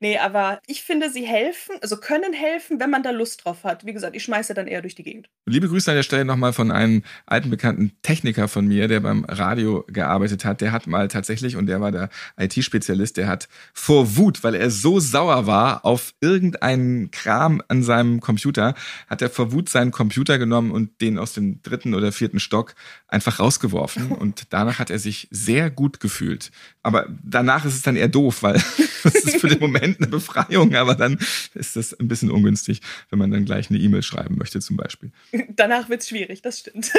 nee, 0.00 0.18
aber 0.18 0.60
ich 0.66 0.82
finde, 0.82 1.10
sie 1.10 1.24
helfen, 1.24 1.76
also 1.82 1.96
können 1.96 2.32
helfen, 2.32 2.80
wenn 2.80 2.90
man 2.90 3.02
da 3.02 3.10
Lust 3.10 3.44
drauf 3.44 3.64
hat. 3.64 3.84
Wie 3.86 3.92
gesagt, 3.92 4.16
ich 4.16 4.22
schmeiße 4.22 4.54
dann 4.54 4.66
eher 4.66 4.82
durch 4.82 4.94
die 4.94 5.02
Gegend. 5.02 5.28
Liebe 5.46 5.68
Grüße 5.68 5.90
an 5.90 5.96
der 5.96 6.02
Stelle 6.02 6.24
nochmal 6.24 6.52
von 6.52 6.70
einem 6.70 7.02
alten 7.26 7.50
bekannten 7.50 7.92
Techniker 8.02 8.48
von 8.48 8.66
mir, 8.66 8.88
der 8.88 9.00
beim 9.00 9.24
Radio 9.24 9.84
gearbeitet 9.88 10.44
hat. 10.44 10.60
Der 10.60 10.72
hat 10.72 10.86
mal 10.86 11.08
tatsächlich, 11.08 11.56
und 11.56 11.66
der 11.66 11.80
war 11.80 11.92
der 11.92 12.08
IT-Spezialist, 12.38 13.16
der 13.16 13.28
hat 13.28 13.48
vor 13.72 14.16
Wut, 14.16 14.44
weil 14.44 14.54
er 14.54 14.70
so 14.70 15.00
sauer 15.00 15.46
war 15.46 15.84
auf 15.84 16.14
irgendeinen 16.20 17.10
Kram 17.10 17.62
an 17.68 17.82
seinem 17.82 18.20
Computer, 18.20 18.74
hat 19.08 19.22
er 19.22 19.30
vor 19.30 19.52
Wut 19.52 19.68
seinen 19.68 19.90
Computer 19.90 20.38
genommen 20.38 20.70
und 20.70 21.00
den 21.00 21.18
aus 21.18 21.32
dem 21.32 21.62
dritten 21.62 21.94
oder 21.94 22.12
vierten 22.12 22.40
Stock 22.40 22.74
einfach 23.08 23.38
rausgeworfen. 23.38 24.12
Und 24.16 24.46
danach 24.50 24.78
hat 24.78 24.90
er 24.90 24.98
sich 24.98 25.28
sehr 25.30 25.70
gut 25.70 26.00
gefühlt. 26.00 26.50
Aber 26.82 27.06
danach 27.22 27.64
ist 27.64 27.74
es 27.74 27.82
dann 27.82 27.96
eher 27.96 28.08
doof, 28.08 28.42
weil 28.42 28.62
das 29.12 29.24
ist 29.24 29.40
für 29.40 29.48
den 29.48 29.60
Moment 29.60 29.98
eine 29.98 30.08
Befreiung, 30.08 30.74
aber 30.74 30.94
dann 30.94 31.18
ist 31.54 31.76
das 31.76 31.94
ein 31.94 32.08
bisschen 32.08 32.30
ungünstig, 32.30 32.80
wenn 33.10 33.18
man 33.18 33.30
dann 33.30 33.44
gleich 33.44 33.70
eine 33.70 33.78
E-Mail 33.78 34.02
schreiben 34.02 34.36
möchte 34.36 34.60
zum 34.60 34.76
Beispiel. 34.76 35.12
Danach 35.50 35.88
wird's 35.88 36.08
schwierig, 36.08 36.42
das 36.42 36.60
stimmt. 36.60 36.92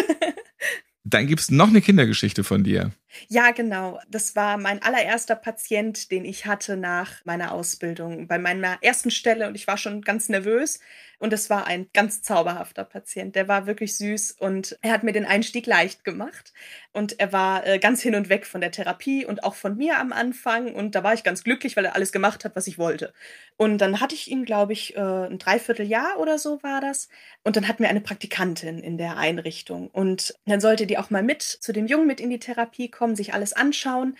Dann 1.09 1.27
gibt's 1.27 1.49
noch 1.49 1.69
eine 1.69 1.81
Kindergeschichte 1.81 2.43
von 2.43 2.65
dir. 2.65 2.91
Ja, 3.27 3.51
genau. 3.51 3.99
Das 4.09 4.35
war 4.35 4.57
mein 4.57 4.81
allererster 4.81 5.35
Patient, 5.35 6.11
den 6.11 6.25
ich 6.25 6.45
hatte 6.45 6.77
nach 6.77 7.25
meiner 7.25 7.51
Ausbildung 7.51 8.27
bei 8.27 8.37
meiner 8.39 8.77
ersten 8.81 9.11
Stelle 9.11 9.47
und 9.47 9.55
ich 9.55 9.67
war 9.67 9.77
schon 9.77 10.01
ganz 10.01 10.29
nervös 10.29 10.79
und 11.19 11.33
es 11.33 11.49
war 11.49 11.65
ein 11.65 11.87
ganz 11.93 12.21
zauberhafter 12.21 12.83
Patient. 12.83 13.35
Der 13.35 13.47
war 13.47 13.65
wirklich 13.65 13.97
süß 13.97 14.33
und 14.33 14.77
er 14.81 14.91
hat 14.91 15.03
mir 15.03 15.13
den 15.13 15.25
Einstieg 15.25 15.65
leicht 15.65 16.03
gemacht 16.03 16.53
und 16.93 17.19
er 17.19 17.33
war 17.33 17.65
äh, 17.65 17.79
ganz 17.79 18.01
hin 18.01 18.15
und 18.15 18.29
weg 18.29 18.45
von 18.45 18.61
der 18.61 18.71
Therapie 18.71 19.25
und 19.25 19.43
auch 19.43 19.55
von 19.55 19.77
mir 19.77 19.99
am 19.99 20.13
Anfang 20.13 20.73
und 20.73 20.95
da 20.95 21.03
war 21.03 21.13
ich 21.13 21.23
ganz 21.23 21.43
glücklich, 21.43 21.75
weil 21.75 21.85
er 21.85 21.95
alles 21.95 22.11
gemacht 22.11 22.45
hat, 22.45 22.55
was 22.55 22.67
ich 22.67 22.77
wollte. 22.77 23.13
Und 23.57 23.79
dann 23.79 23.99
hatte 23.99 24.15
ich 24.15 24.29
ihn, 24.29 24.45
glaube 24.45 24.73
ich, 24.73 24.95
äh, 24.95 24.99
ein 24.99 25.39
Dreivierteljahr 25.39 26.19
oder 26.19 26.37
so 26.37 26.61
war 26.61 26.81
das 26.81 27.09
und 27.43 27.55
dann 27.55 27.67
hatten 27.67 27.83
wir 27.83 27.89
eine 27.89 28.01
Praktikantin 28.01 28.79
in 28.79 28.97
der 28.97 29.17
Einrichtung 29.17 29.87
und 29.89 30.35
dann 30.45 30.61
sollte 30.61 30.85
die 30.85 30.97
auch 30.97 31.09
mal 31.09 31.23
mit 31.23 31.41
zu 31.41 31.73
dem 31.73 31.87
Jungen 31.87 32.07
mit 32.07 32.19
in 32.21 32.29
die 32.29 32.39
Therapie 32.39 32.89
kommen, 32.89 33.06
sich 33.15 33.33
alles 33.33 33.53
anschauen. 33.53 34.17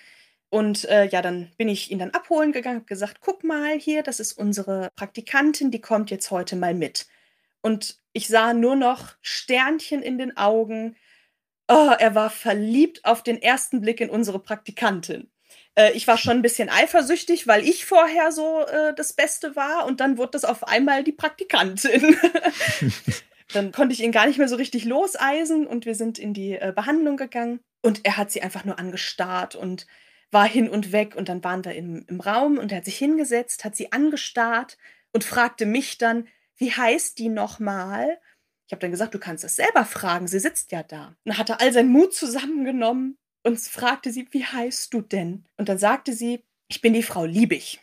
Und 0.50 0.86
äh, 0.86 1.06
ja, 1.08 1.22
dann 1.22 1.52
bin 1.58 1.68
ich 1.68 1.92
ihn 1.92 2.00
dann 2.00 2.12
abholen 2.12 2.52
gegangen, 2.52 2.78
habe 2.78 2.86
gesagt, 2.86 3.18
guck 3.20 3.44
mal 3.44 3.78
hier, 3.78 4.02
das 4.02 4.20
ist 4.20 4.34
unsere 4.34 4.90
Praktikantin, 4.96 5.72
die 5.72 5.82
kommt 5.82 6.10
jetzt 6.10 6.32
heute 6.32 6.56
mal 6.56 6.74
mit. 6.74 7.08
Und 7.62 8.00
ich 8.14 8.28
sah 8.28 8.54
nur 8.54 8.76
noch 8.76 9.16
Sternchen 9.22 10.02
in 10.02 10.18
den 10.18 10.38
Augen. 10.38 10.96
Oh, 11.68 11.92
er 12.00 12.16
war 12.16 12.30
verliebt 12.30 13.04
auf 13.04 13.24
den 13.24 13.42
ersten 13.42 13.82
Blick 13.82 14.00
in 14.00 14.10
unsere 14.10 14.40
Praktikantin. 14.40 15.30
Äh, 15.76 15.92
ich 15.94 16.08
war 16.08 16.18
schon 16.18 16.38
ein 16.38 16.42
bisschen 16.42 16.70
eifersüchtig, 16.70 17.46
weil 17.48 17.68
ich 17.68 17.86
vorher 17.86 18.32
so 18.32 18.66
äh, 18.66 18.94
das 18.96 19.14
Beste 19.14 19.58
war 19.58 19.86
und 19.86 20.00
dann 20.00 20.18
wurde 20.18 20.32
das 20.32 20.46
auf 20.46 20.66
einmal 20.66 21.04
die 21.04 21.12
Praktikantin. 21.12 22.16
dann 23.54 23.74
konnte 23.74 23.94
ich 23.94 24.02
ihn 24.02 24.14
gar 24.14 24.28
nicht 24.28 24.38
mehr 24.38 24.48
so 24.48 24.56
richtig 24.56 24.86
loseisen 24.86 25.68
und 25.68 25.86
wir 25.86 25.96
sind 25.96 26.20
in 26.20 26.34
die 26.34 26.54
äh, 26.54 26.72
Behandlung 26.74 27.18
gegangen 27.18 27.60
und 27.88 28.04
er 28.04 28.18
hat 28.18 28.32
sie 28.32 28.42
einfach 28.42 28.66
nur 28.66 28.80
angestarrt 28.80 29.56
und 29.56 29.88
war 30.30 30.46
hin 30.46 30.70
und 30.70 30.92
weg 30.92 31.16
und 31.16 31.30
dann 31.30 31.42
waren 31.46 31.64
wir 31.64 31.74
im, 31.74 32.04
im 32.10 32.20
Raum 32.20 32.58
und 32.58 32.74
er 32.74 32.80
hat 32.80 32.86
sich 32.86 32.98
hingesetzt, 32.98 33.64
hat 33.64 33.78
sie 33.78 33.94
angestarrt 33.94 34.78
und 35.14 35.24
fragte 35.24 35.66
mich 35.66 35.98
dann, 35.98 36.28
wie 36.58 36.74
heißt 36.74 37.18
die 37.18 37.30
nochmal? 37.30 38.20
Ich 38.66 38.74
habe 38.74 38.82
dann 38.82 38.92
gesagt, 38.92 39.14
du 39.14 39.20
kannst 39.20 39.46
es 39.46 39.56
selber 39.56 39.86
fragen, 39.86 40.28
sie 40.28 40.40
sitzt 40.40 40.74
ja 40.74 40.84
da. 40.84 41.08
Und 41.08 41.18
dann 41.24 41.38
hat 41.38 41.50
er 41.50 41.62
all 41.62 41.72
seinen 41.72 41.88
Mut 41.88 42.14
zusammengenommen 42.14 43.18
und 43.44 43.58
fragte 43.58 44.12
sie, 44.12 44.28
wie 44.32 44.44
heißt 44.44 44.94
du 44.94 45.00
denn? 45.00 45.46
Und 45.56 45.70
dann 45.70 45.78
sagte 45.78 46.12
sie, 46.12 46.44
ich 46.68 46.82
bin 46.82 46.92
die 46.92 47.04
Frau 47.04 47.24
Liebig. 47.24 47.80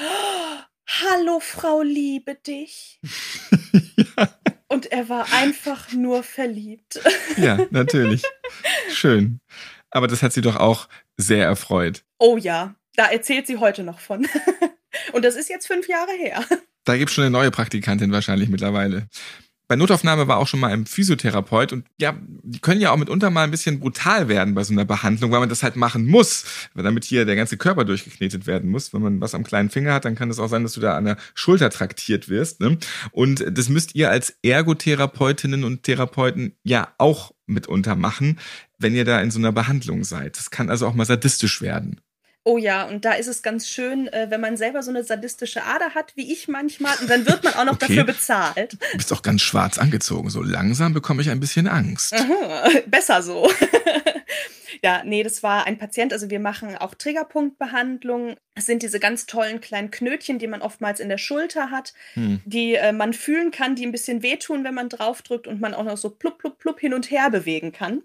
Oh, 0.00 0.62
Hallo, 1.02 1.38
Frau 1.38 1.82
Liebe 1.82 2.34
dich. 2.34 2.98
ja. 4.16 4.57
Und 4.68 4.92
er 4.92 5.08
war 5.08 5.26
einfach 5.32 5.92
nur 5.92 6.22
verliebt. 6.22 7.00
ja, 7.36 7.58
natürlich. 7.70 8.22
Schön. 8.92 9.40
Aber 9.90 10.06
das 10.06 10.22
hat 10.22 10.32
sie 10.32 10.42
doch 10.42 10.56
auch 10.56 10.88
sehr 11.16 11.44
erfreut. 11.44 12.04
Oh 12.18 12.36
ja, 12.36 12.74
da 12.94 13.06
erzählt 13.06 13.46
sie 13.46 13.56
heute 13.56 13.82
noch 13.82 13.98
von. 13.98 14.26
Und 15.12 15.24
das 15.24 15.36
ist 15.36 15.48
jetzt 15.48 15.66
fünf 15.66 15.88
Jahre 15.88 16.12
her. 16.12 16.44
Da 16.84 16.96
gibt 16.96 17.10
es 17.10 17.14
schon 17.14 17.24
eine 17.24 17.30
neue 17.30 17.50
Praktikantin 17.50 18.12
wahrscheinlich 18.12 18.48
mittlerweile. 18.48 19.08
Bei 19.68 19.76
Notaufnahme 19.76 20.28
war 20.28 20.38
auch 20.38 20.46
schon 20.46 20.60
mal 20.60 20.72
ein 20.72 20.86
Physiotherapeut 20.86 21.74
und 21.74 21.86
ja, 22.00 22.16
die 22.42 22.58
können 22.58 22.80
ja 22.80 22.90
auch 22.90 22.96
mitunter 22.96 23.28
mal 23.28 23.44
ein 23.44 23.50
bisschen 23.50 23.80
brutal 23.80 24.28
werden 24.28 24.54
bei 24.54 24.64
so 24.64 24.72
einer 24.72 24.86
Behandlung, 24.86 25.30
weil 25.30 25.40
man 25.40 25.50
das 25.50 25.62
halt 25.62 25.76
machen 25.76 26.06
muss, 26.06 26.44
weil 26.72 26.84
damit 26.84 27.04
hier 27.04 27.26
der 27.26 27.36
ganze 27.36 27.58
Körper 27.58 27.84
durchgeknetet 27.84 28.46
werden 28.46 28.70
muss. 28.70 28.94
Wenn 28.94 29.02
man 29.02 29.20
was 29.20 29.34
am 29.34 29.44
kleinen 29.44 29.68
Finger 29.68 29.92
hat, 29.92 30.06
dann 30.06 30.14
kann 30.14 30.30
es 30.30 30.38
auch 30.38 30.48
sein, 30.48 30.62
dass 30.62 30.72
du 30.72 30.80
da 30.80 30.96
an 30.96 31.04
der 31.04 31.18
Schulter 31.34 31.68
traktiert 31.68 32.30
wirst. 32.30 32.60
Ne? 32.60 32.78
Und 33.12 33.44
das 33.46 33.68
müsst 33.68 33.94
ihr 33.94 34.10
als 34.10 34.38
Ergotherapeutinnen 34.42 35.64
und 35.64 35.82
Therapeuten 35.82 36.54
ja 36.64 36.88
auch 36.96 37.32
mitunter 37.46 37.94
machen, 37.94 38.38
wenn 38.78 38.94
ihr 38.94 39.04
da 39.04 39.20
in 39.20 39.30
so 39.30 39.38
einer 39.38 39.52
Behandlung 39.52 40.02
seid. 40.04 40.38
Das 40.38 40.50
kann 40.50 40.70
also 40.70 40.86
auch 40.86 40.94
mal 40.94 41.04
sadistisch 41.04 41.60
werden. 41.60 42.00
Oh 42.48 42.56
ja, 42.56 42.84
und 42.84 43.04
da 43.04 43.12
ist 43.12 43.26
es 43.26 43.42
ganz 43.42 43.68
schön, 43.68 44.08
äh, 44.08 44.28
wenn 44.30 44.40
man 44.40 44.56
selber 44.56 44.82
so 44.82 44.88
eine 44.88 45.04
sadistische 45.04 45.64
Ader 45.64 45.94
hat, 45.94 46.16
wie 46.16 46.32
ich 46.32 46.48
manchmal, 46.48 46.96
und 46.98 47.10
dann 47.10 47.26
wird 47.26 47.44
man 47.44 47.52
auch 47.52 47.66
noch 47.66 47.74
okay. 47.74 47.88
dafür 47.88 48.04
bezahlt. 48.04 48.72
Du 48.72 48.96
bist 48.96 49.12
auch 49.12 49.20
ganz 49.20 49.42
schwarz 49.42 49.76
angezogen. 49.76 50.30
So 50.30 50.40
langsam 50.40 50.94
bekomme 50.94 51.20
ich 51.20 51.28
ein 51.28 51.40
bisschen 51.40 51.68
Angst. 51.68 52.14
Aha, 52.14 52.70
besser 52.86 53.22
so. 53.22 53.52
ja, 54.82 55.02
nee, 55.04 55.22
das 55.22 55.42
war 55.42 55.66
ein 55.66 55.76
Patient. 55.76 56.14
Also 56.14 56.30
wir 56.30 56.40
machen 56.40 56.74
auch 56.74 56.94
Triggerpunktbehandlung. 56.94 58.36
Es 58.54 58.64
sind 58.64 58.82
diese 58.82 58.98
ganz 58.98 59.26
tollen 59.26 59.60
kleinen 59.60 59.90
Knötchen, 59.90 60.38
die 60.38 60.46
man 60.46 60.62
oftmals 60.62 61.00
in 61.00 61.10
der 61.10 61.18
Schulter 61.18 61.70
hat, 61.70 61.92
hm. 62.14 62.40
die 62.46 62.76
äh, 62.76 62.92
man 62.92 63.12
fühlen 63.12 63.50
kann, 63.50 63.74
die 63.74 63.84
ein 63.84 63.92
bisschen 63.92 64.22
wehtun, 64.22 64.64
wenn 64.64 64.74
man 64.74 64.88
draufdrückt 64.88 65.46
und 65.46 65.60
man 65.60 65.74
auch 65.74 65.84
noch 65.84 65.98
so 65.98 66.08
plupp, 66.08 66.38
plupp, 66.38 66.58
plupp 66.58 66.80
hin 66.80 66.94
und 66.94 67.10
her 67.10 67.28
bewegen 67.28 67.72
kann. 67.72 68.04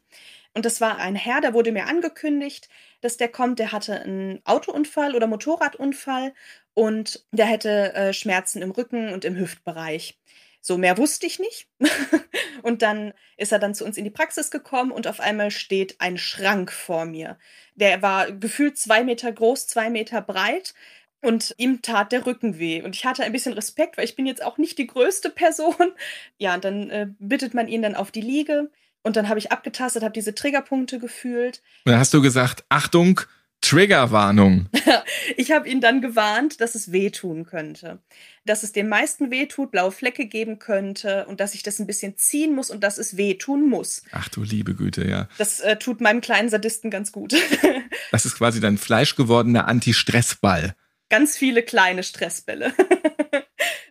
Und 0.56 0.66
das 0.66 0.82
war 0.82 0.98
ein 0.98 1.16
Herr, 1.16 1.42
der 1.42 1.54
wurde 1.54 1.72
mir 1.72 1.88
angekündigt, 1.88 2.70
dass 3.02 3.18
der 3.18 3.28
kommt. 3.28 3.60
Der 3.60 3.72
hatte 3.72 4.02
einen 4.02 4.42
Autounfall 4.46 5.16
oder 5.16 5.28
Motorradunfall 5.28 6.34
und 6.74 7.26
der 7.32 7.48
hätte 7.48 7.94
äh, 7.94 8.14
Schmerzen 8.14 8.62
im 8.62 8.72
Rücken 8.72 9.12
und 9.14 9.26
im 9.26 9.36
Hüftbereich. 9.36 10.20
So 10.62 10.78
mehr 10.78 10.98
wusste 10.98 11.26
ich 11.26 11.40
nicht. 11.40 11.68
und 12.62 12.82
dann 12.82 13.14
ist 13.36 13.52
er 13.52 13.60
dann 13.60 13.76
zu 13.76 13.84
uns 13.84 13.98
in 13.98 14.06
die 14.06 14.10
Praxis 14.10 14.50
gekommen 14.50 14.92
und 14.92 15.08
auf 15.08 15.20
einmal 15.20 15.52
steht 15.52 16.00
ein 16.00 16.18
Schrank 16.18 16.72
vor 16.72 17.06
mir. 17.06 17.38
Der 17.76 18.02
war 18.02 18.32
gefühlt 18.32 18.78
zwei 18.78 19.04
Meter 19.04 19.32
groß, 19.32 19.68
zwei 19.68 19.90
Meter 19.90 20.22
breit. 20.22 20.74
Und 21.22 21.56
ihm 21.58 21.82
tat 21.82 22.12
der 22.12 22.26
Rücken 22.26 22.60
weh. 22.60 22.82
Und 22.82 22.96
ich 22.96 23.06
hatte 23.06 23.24
ein 23.24 23.32
bisschen 23.32 23.54
Respekt, 23.54 23.98
weil 23.98 24.04
ich 24.04 24.18
bin 24.18 24.26
jetzt 24.26 24.44
auch 24.44 24.58
nicht 24.58 24.78
die 24.78 24.88
größte 24.88 25.30
Person. 25.36 25.94
Ja, 26.38 26.56
und 26.56 26.66
dann 26.66 26.90
äh, 26.90 27.08
bittet 27.20 27.54
man 27.54 27.68
ihn 27.68 27.82
dann 27.82 27.96
auf 27.96 28.12
die 28.12 28.22
Liege. 28.22 28.70
Und 29.04 29.16
dann 29.18 29.30
habe 29.30 29.40
ich 29.40 29.52
abgetastet, 29.52 30.04
habe 30.04 30.14
diese 30.14 30.34
Triggerpunkte 30.34 30.98
gefühlt. 30.98 31.62
Und 31.86 31.92
dann 31.92 32.00
hast 32.00 32.14
du 32.14 32.22
gesagt, 32.22 32.64
Achtung, 32.70 33.22
Triggerwarnung. 33.64 34.68
ich 35.38 35.52
habe 35.52 35.70
ihn 35.70 35.80
dann 35.80 36.02
gewarnt, 36.02 36.60
dass 36.60 36.76
es 36.76 36.92
wehtun 36.92 37.46
könnte. 37.46 38.00
Dass 38.46 38.64
es 38.64 38.74
dem 38.74 38.90
meisten 38.90 39.32
wehtut, 39.32 39.72
blaue 39.72 39.92
Flecke 39.92 40.26
geben 40.26 40.60
könnte 40.60 41.26
und 41.28 41.40
dass 41.40 41.54
ich 41.54 41.64
das 41.64 41.80
ein 41.80 41.88
bisschen 41.88 42.18
ziehen 42.18 42.54
muss 42.56 42.70
und 42.70 42.84
dass 42.84 42.98
es 42.98 43.16
wehtun 43.16 43.70
muss. 43.70 44.04
Ach 44.12 44.28
du 44.28 44.44
liebe 44.44 44.76
Güte, 44.76 45.08
ja. 45.08 45.30
Das 45.38 45.62
äh, 45.62 45.78
tut 45.78 46.02
meinem 46.02 46.20
kleinen 46.20 46.50
Sadisten 46.50 46.92
ganz 46.92 47.14
gut. 47.14 47.34
das 48.12 48.26
ist 48.26 48.36
quasi 48.36 48.60
dein 48.60 48.78
fleischgewordener 48.78 49.68
Anti-Stressball. 49.68 50.76
Ganz 51.10 51.38
viele 51.38 51.64
kleine 51.64 52.04
Stressbälle. 52.04 52.74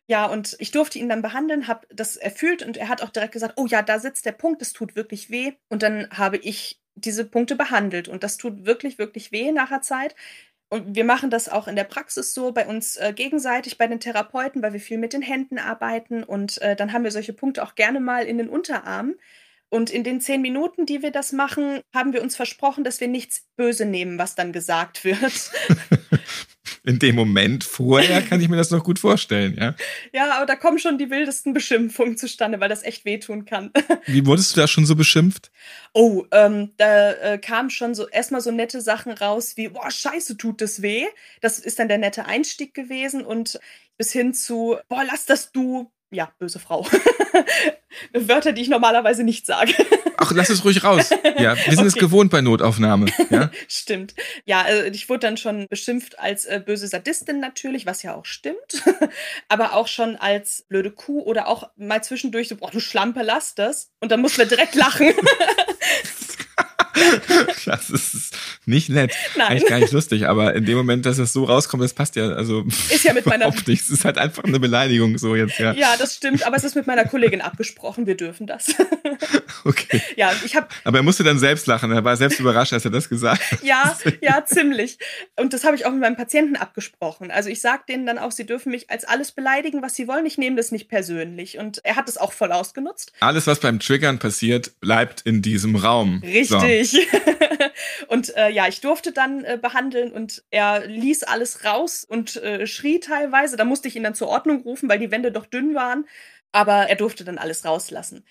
Ja, 0.06 0.26
und 0.26 0.56
ich 0.58 0.72
durfte 0.72 0.98
ihn 0.98 1.08
dann 1.08 1.22
behandeln, 1.22 1.68
habe 1.68 1.86
das 1.90 2.16
erfüllt 2.16 2.62
und 2.62 2.76
er 2.76 2.88
hat 2.88 3.02
auch 3.02 3.10
direkt 3.10 3.32
gesagt, 3.32 3.54
oh 3.56 3.66
ja, 3.66 3.82
da 3.82 3.98
sitzt 3.98 4.26
der 4.26 4.32
Punkt, 4.32 4.60
es 4.60 4.72
tut 4.72 4.96
wirklich 4.96 5.30
weh. 5.30 5.52
Und 5.68 5.82
dann 5.82 6.08
habe 6.10 6.36
ich 6.36 6.80
diese 6.94 7.24
Punkte 7.24 7.56
behandelt 7.56 8.08
und 8.08 8.22
das 8.22 8.36
tut 8.36 8.66
wirklich, 8.66 8.98
wirklich 8.98 9.32
weh 9.32 9.52
nach 9.52 9.70
der 9.70 9.80
Zeit. 9.80 10.14
Und 10.68 10.96
wir 10.96 11.04
machen 11.04 11.30
das 11.30 11.48
auch 11.48 11.68
in 11.68 11.76
der 11.76 11.84
Praxis 11.84 12.32
so, 12.32 12.52
bei 12.52 12.66
uns 12.66 12.96
äh, 12.96 13.12
gegenseitig, 13.14 13.76
bei 13.78 13.86
den 13.86 14.00
Therapeuten, 14.00 14.62
weil 14.62 14.72
wir 14.72 14.80
viel 14.80 14.98
mit 14.98 15.12
den 15.12 15.22
Händen 15.22 15.58
arbeiten 15.58 16.24
und 16.24 16.60
äh, 16.62 16.76
dann 16.76 16.92
haben 16.92 17.04
wir 17.04 17.10
solche 17.10 17.34
Punkte 17.34 17.62
auch 17.62 17.74
gerne 17.74 18.00
mal 18.00 18.24
in 18.24 18.38
den 18.38 18.48
Unterarmen. 18.48 19.16
Und 19.68 19.88
in 19.88 20.04
den 20.04 20.20
zehn 20.20 20.42
Minuten, 20.42 20.84
die 20.84 21.00
wir 21.00 21.12
das 21.12 21.32
machen, 21.32 21.80
haben 21.94 22.12
wir 22.12 22.22
uns 22.22 22.36
versprochen, 22.36 22.84
dass 22.84 23.00
wir 23.00 23.08
nichts 23.08 23.46
böse 23.56 23.86
nehmen, 23.86 24.18
was 24.18 24.34
dann 24.34 24.52
gesagt 24.52 25.04
wird. 25.04 25.50
In 26.84 26.98
dem 26.98 27.14
Moment 27.14 27.62
vorher 27.62 28.22
kann 28.22 28.40
ich 28.40 28.48
mir 28.48 28.56
das 28.56 28.70
noch 28.70 28.82
gut 28.82 28.98
vorstellen, 28.98 29.56
ja. 29.58 29.74
Ja, 30.12 30.32
aber 30.36 30.46
da 30.46 30.56
kommen 30.56 30.78
schon 30.78 30.98
die 30.98 31.10
wildesten 31.10 31.52
Beschimpfungen 31.52 32.16
zustande, 32.16 32.60
weil 32.60 32.68
das 32.68 32.82
echt 32.82 33.04
wehtun 33.04 33.44
kann. 33.44 33.70
Wie 34.06 34.26
wurdest 34.26 34.56
du 34.56 34.60
da 34.60 34.66
schon 34.66 34.84
so 34.84 34.96
beschimpft? 34.96 35.52
Oh, 35.92 36.24
ähm, 36.32 36.72
da 36.76 37.12
äh, 37.12 37.38
kamen 37.38 37.70
schon 37.70 37.94
so 37.94 38.08
erstmal 38.08 38.40
so 38.40 38.50
nette 38.50 38.80
Sachen 38.80 39.12
raus 39.12 39.56
wie, 39.56 39.68
boah, 39.68 39.90
scheiße, 39.90 40.36
tut 40.36 40.60
das 40.60 40.82
weh. 40.82 41.06
Das 41.40 41.58
ist 41.58 41.78
dann 41.78 41.88
der 41.88 41.98
nette 41.98 42.26
Einstieg 42.26 42.74
gewesen 42.74 43.24
und 43.24 43.60
bis 43.96 44.12
hin 44.12 44.34
zu, 44.34 44.76
boah, 44.88 45.04
lass 45.04 45.26
das 45.26 45.52
du, 45.52 45.92
ja, 46.10 46.32
böse 46.38 46.58
Frau. 46.58 46.86
Wörter, 48.12 48.52
die 48.52 48.62
ich 48.62 48.68
normalerweise 48.68 49.22
nicht 49.22 49.46
sage. 49.46 49.72
Ach, 50.16 50.32
lass 50.32 50.50
es 50.50 50.64
ruhig 50.64 50.84
raus. 50.84 51.10
Ja, 51.38 51.56
wir 51.56 51.64
sind 51.64 51.78
okay. 51.78 51.86
es 51.86 51.94
gewohnt 51.94 52.30
bei 52.30 52.40
Notaufnahme. 52.40 53.06
Ja? 53.30 53.50
stimmt. 53.68 54.14
Ja, 54.44 54.62
also 54.62 54.84
ich 54.84 55.08
wurde 55.08 55.20
dann 55.20 55.36
schon 55.36 55.66
beschimpft 55.68 56.18
als 56.18 56.44
äh, 56.44 56.60
böse 56.64 56.86
Sadistin 56.86 57.40
natürlich, 57.40 57.86
was 57.86 58.02
ja 58.02 58.14
auch 58.14 58.24
stimmt. 58.24 58.82
Aber 59.48 59.74
auch 59.74 59.88
schon 59.88 60.16
als 60.16 60.64
blöde 60.68 60.90
Kuh 60.90 61.22
oder 61.22 61.48
auch 61.48 61.70
mal 61.76 62.02
zwischendurch 62.02 62.48
so, 62.48 62.56
boah, 62.56 62.70
du 62.70 62.80
Schlampe, 62.80 63.22
lass 63.22 63.54
das. 63.54 63.90
Und 64.00 64.12
dann 64.12 64.20
muss 64.20 64.38
man 64.38 64.48
direkt 64.48 64.74
lachen. 64.74 65.12
das 67.66 67.90
ist 67.90 68.36
nicht 68.66 68.88
nett. 68.88 69.12
Nein. 69.36 69.48
Eigentlich 69.48 69.68
gar 69.68 69.78
nicht 69.78 69.92
lustig, 69.92 70.26
aber 70.28 70.54
in 70.54 70.64
dem 70.64 70.76
Moment, 70.76 71.06
dass 71.06 71.18
es 71.18 71.32
so 71.32 71.44
rauskommt, 71.44 71.82
das 71.82 71.94
passt 71.94 72.16
ja, 72.16 72.28
also. 72.30 72.64
Ist 72.90 73.04
ja 73.04 73.12
mit 73.12 73.26
meiner. 73.32 73.48
Nicht. 73.48 73.68
Es 73.68 73.90
ist 73.90 74.04
halt 74.04 74.18
einfach 74.18 74.44
eine 74.44 74.60
Beleidigung, 74.60 75.18
so 75.18 75.34
jetzt, 75.36 75.58
ja. 75.58 75.72
Ja, 75.72 75.96
das 75.98 76.16
stimmt, 76.16 76.46
aber 76.46 76.56
es 76.56 76.64
ist 76.64 76.74
mit 76.74 76.86
meiner 76.86 77.04
Kollegin 77.04 77.40
abgesprochen, 77.40 78.06
wir 78.06 78.16
dürfen 78.16 78.46
das. 78.46 78.74
Okay. 79.64 80.02
Ja, 80.16 80.32
ich 80.44 80.56
habe. 80.56 80.66
Aber 80.84 80.98
er 80.98 81.02
musste 81.02 81.22
dann 81.22 81.38
selbst 81.38 81.66
lachen, 81.66 81.92
er 81.92 82.04
war 82.04 82.16
selbst 82.16 82.40
überrascht, 82.40 82.72
als 82.72 82.84
er 82.84 82.90
das 82.90 83.08
gesagt 83.08 83.52
hat. 83.52 83.62
Ja, 83.62 83.96
ja, 84.20 84.44
ziemlich. 84.44 84.98
Und 85.38 85.52
das 85.52 85.64
habe 85.64 85.76
ich 85.76 85.86
auch 85.86 85.92
mit 85.92 86.00
meinem 86.00 86.16
Patienten 86.16 86.56
abgesprochen. 86.56 87.30
Also 87.30 87.48
ich 87.48 87.60
sage 87.60 87.84
denen 87.88 88.06
dann 88.06 88.18
auch, 88.18 88.32
sie 88.32 88.44
dürfen 88.44 88.70
mich 88.72 88.90
als 88.90 89.04
alles 89.04 89.32
beleidigen, 89.32 89.82
was 89.82 89.94
sie 89.94 90.08
wollen. 90.08 90.26
Ich 90.26 90.38
nehme 90.38 90.56
das 90.56 90.72
nicht 90.72 90.88
persönlich. 90.88 91.58
Und 91.58 91.84
er 91.84 91.96
hat 91.96 92.08
es 92.08 92.16
auch 92.16 92.32
voll 92.32 92.50
ausgenutzt. 92.52 93.12
Alles, 93.20 93.46
was 93.46 93.60
beim 93.60 93.78
Triggern 93.78 94.18
passiert, 94.18 94.80
bleibt 94.80 95.20
in 95.22 95.42
diesem 95.42 95.76
Raum. 95.76 96.20
Richtig. 96.24 96.48
So 96.48 96.58
richtig. 96.82 97.08
und 98.08 98.36
äh, 98.36 98.50
ja, 98.50 98.68
ich 98.68 98.80
durfte 98.80 99.12
dann 99.12 99.44
äh, 99.44 99.58
behandeln 99.60 100.12
und 100.12 100.44
er 100.50 100.86
ließ 100.86 101.24
alles 101.24 101.64
raus 101.64 102.04
und 102.04 102.36
äh, 102.36 102.66
schrie 102.66 103.00
teilweise. 103.00 103.56
Da 103.56 103.64
musste 103.64 103.88
ich 103.88 103.96
ihn 103.96 104.02
dann 104.02 104.14
zur 104.14 104.28
Ordnung 104.28 104.62
rufen, 104.62 104.88
weil 104.88 104.98
die 104.98 105.10
Wände 105.10 105.32
doch 105.32 105.46
dünn 105.46 105.74
waren. 105.74 106.06
Aber 106.52 106.88
er 106.88 106.96
durfte 106.96 107.24
dann 107.24 107.38
alles 107.38 107.64
rauslassen. 107.64 108.24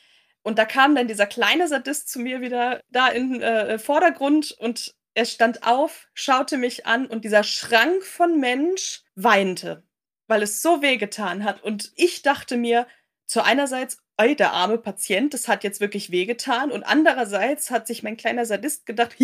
Und 0.43 0.57
da 0.57 0.65
kam 0.65 0.95
dann 0.95 1.07
dieser 1.07 1.27
kleine 1.27 1.67
Sadist 1.67 2.09
zu 2.09 2.19
mir 2.19 2.41
wieder 2.41 2.81
da 2.89 3.07
in 3.07 3.41
äh, 3.41 3.77
Vordergrund 3.79 4.51
und 4.51 4.95
er 5.13 5.25
stand 5.25 5.63
auf, 5.63 6.07
schaute 6.13 6.57
mich 6.57 6.85
an 6.85 7.05
und 7.05 7.25
dieser 7.25 7.43
Schrank 7.43 8.03
von 8.03 8.39
Mensch 8.39 9.03
weinte, 9.15 9.83
weil 10.27 10.41
es 10.41 10.61
so 10.61 10.81
wehgetan 10.81 11.43
hat. 11.43 11.61
Und 11.63 11.91
ich 11.95 12.21
dachte 12.21 12.57
mir, 12.57 12.87
zu 13.25 13.43
einerseits, 13.43 13.99
ey, 14.21 14.35
der 14.35 14.53
arme 14.53 14.77
Patient, 14.77 15.33
das 15.33 15.47
hat 15.47 15.63
jetzt 15.63 15.81
wirklich 15.81 16.11
wehgetan. 16.11 16.71
Und 16.71 16.83
andererseits 16.83 17.71
hat 17.71 17.87
sich 17.87 18.03
mein 18.03 18.17
kleiner 18.17 18.45
Sadist 18.45 18.85
gedacht, 18.85 19.15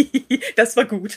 das 0.56 0.76
war 0.76 0.84
gut. 0.84 1.16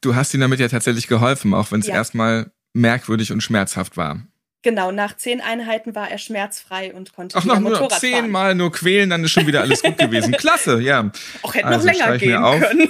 du 0.00 0.14
hast 0.14 0.34
ihm 0.34 0.40
damit 0.40 0.60
ja 0.60 0.68
tatsächlich 0.68 1.08
geholfen, 1.08 1.54
auch 1.54 1.72
wenn 1.72 1.80
es 1.80 1.86
ja. 1.86 1.94
erstmal 1.94 2.50
merkwürdig 2.72 3.32
und 3.32 3.42
schmerzhaft 3.42 3.96
war. 3.96 4.26
Genau, 4.64 4.92
nach 4.92 5.16
zehn 5.16 5.40
Einheiten 5.40 5.96
war 5.96 6.08
er 6.08 6.18
schmerzfrei 6.18 6.94
und 6.94 7.12
konnte 7.12 7.36
Ach, 7.36 7.44
noch 7.44 7.58
Motorrad 7.58 7.90
nur 7.90 7.98
zehnmal 7.98 8.54
nur 8.54 8.70
quälen, 8.70 9.10
dann 9.10 9.24
ist 9.24 9.32
schon 9.32 9.48
wieder 9.48 9.60
alles 9.60 9.82
gut 9.82 9.98
gewesen. 9.98 10.32
Klasse, 10.38 10.80
ja. 10.80 11.10
Auch 11.42 11.54
hätte 11.54 11.66
also, 11.66 11.86
noch 11.86 11.92
länger 11.92 12.16
gehen 12.16 12.42
können. 12.60 12.88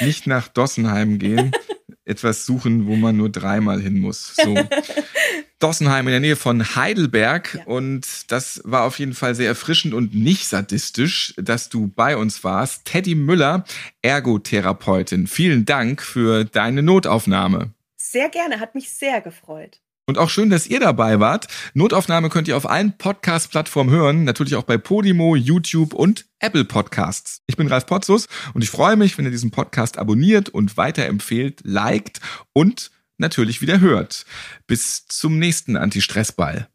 Nicht 0.00 0.26
nach 0.26 0.48
Dossenheim 0.48 1.18
gehen 1.20 1.52
etwas 2.06 2.46
suchen, 2.46 2.86
wo 2.86 2.96
man 2.96 3.16
nur 3.16 3.28
dreimal 3.28 3.80
hin 3.80 3.98
muss. 3.98 4.34
So. 4.36 4.54
Dossenheim 5.58 6.06
in 6.06 6.12
der 6.12 6.20
Nähe 6.20 6.36
von 6.36 6.76
Heidelberg. 6.76 7.54
Ja. 7.54 7.64
Und 7.64 8.30
das 8.30 8.60
war 8.64 8.84
auf 8.84 8.98
jeden 8.98 9.14
Fall 9.14 9.34
sehr 9.34 9.48
erfrischend 9.48 9.92
und 9.92 10.14
nicht 10.14 10.46
sadistisch, 10.46 11.34
dass 11.36 11.68
du 11.68 11.88
bei 11.88 12.16
uns 12.16 12.44
warst. 12.44 12.84
Teddy 12.84 13.14
Müller, 13.14 13.64
Ergotherapeutin. 14.02 15.26
Vielen 15.26 15.64
Dank 15.64 16.02
für 16.02 16.44
deine 16.44 16.82
Notaufnahme. 16.82 17.72
Sehr 17.96 18.28
gerne, 18.28 18.60
hat 18.60 18.74
mich 18.74 18.92
sehr 18.92 19.20
gefreut. 19.20 19.80
Und 20.08 20.18
auch 20.18 20.30
schön, 20.30 20.50
dass 20.50 20.68
ihr 20.68 20.78
dabei 20.78 21.18
wart. 21.18 21.48
Notaufnahme 21.74 22.28
könnt 22.28 22.46
ihr 22.46 22.56
auf 22.56 22.70
allen 22.70 22.96
Podcast-Plattformen 22.96 23.90
hören, 23.90 24.22
natürlich 24.22 24.54
auch 24.54 24.62
bei 24.62 24.78
Podimo, 24.78 25.34
YouTube 25.34 25.92
und 25.92 26.26
Apple 26.38 26.64
Podcasts. 26.64 27.42
Ich 27.48 27.56
bin 27.56 27.66
Ralf 27.66 27.86
Potzus 27.86 28.28
und 28.54 28.62
ich 28.62 28.70
freue 28.70 28.94
mich, 28.94 29.18
wenn 29.18 29.24
ihr 29.24 29.32
diesen 29.32 29.50
Podcast 29.50 29.98
abonniert 29.98 30.48
und 30.48 30.76
weiterempfehlt, 30.76 31.62
liked 31.64 32.20
und 32.52 32.92
natürlich 33.18 33.60
wieder 33.60 33.80
hört. 33.80 34.26
Bis 34.68 35.08
zum 35.08 35.40
nächsten 35.40 35.76
Anti-Stress-Ball. 35.76 36.68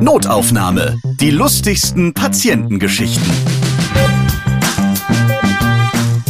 Notaufnahme. 0.00 0.98
Die 1.20 1.30
lustigsten 1.30 2.14
Patientengeschichten. 2.14 3.61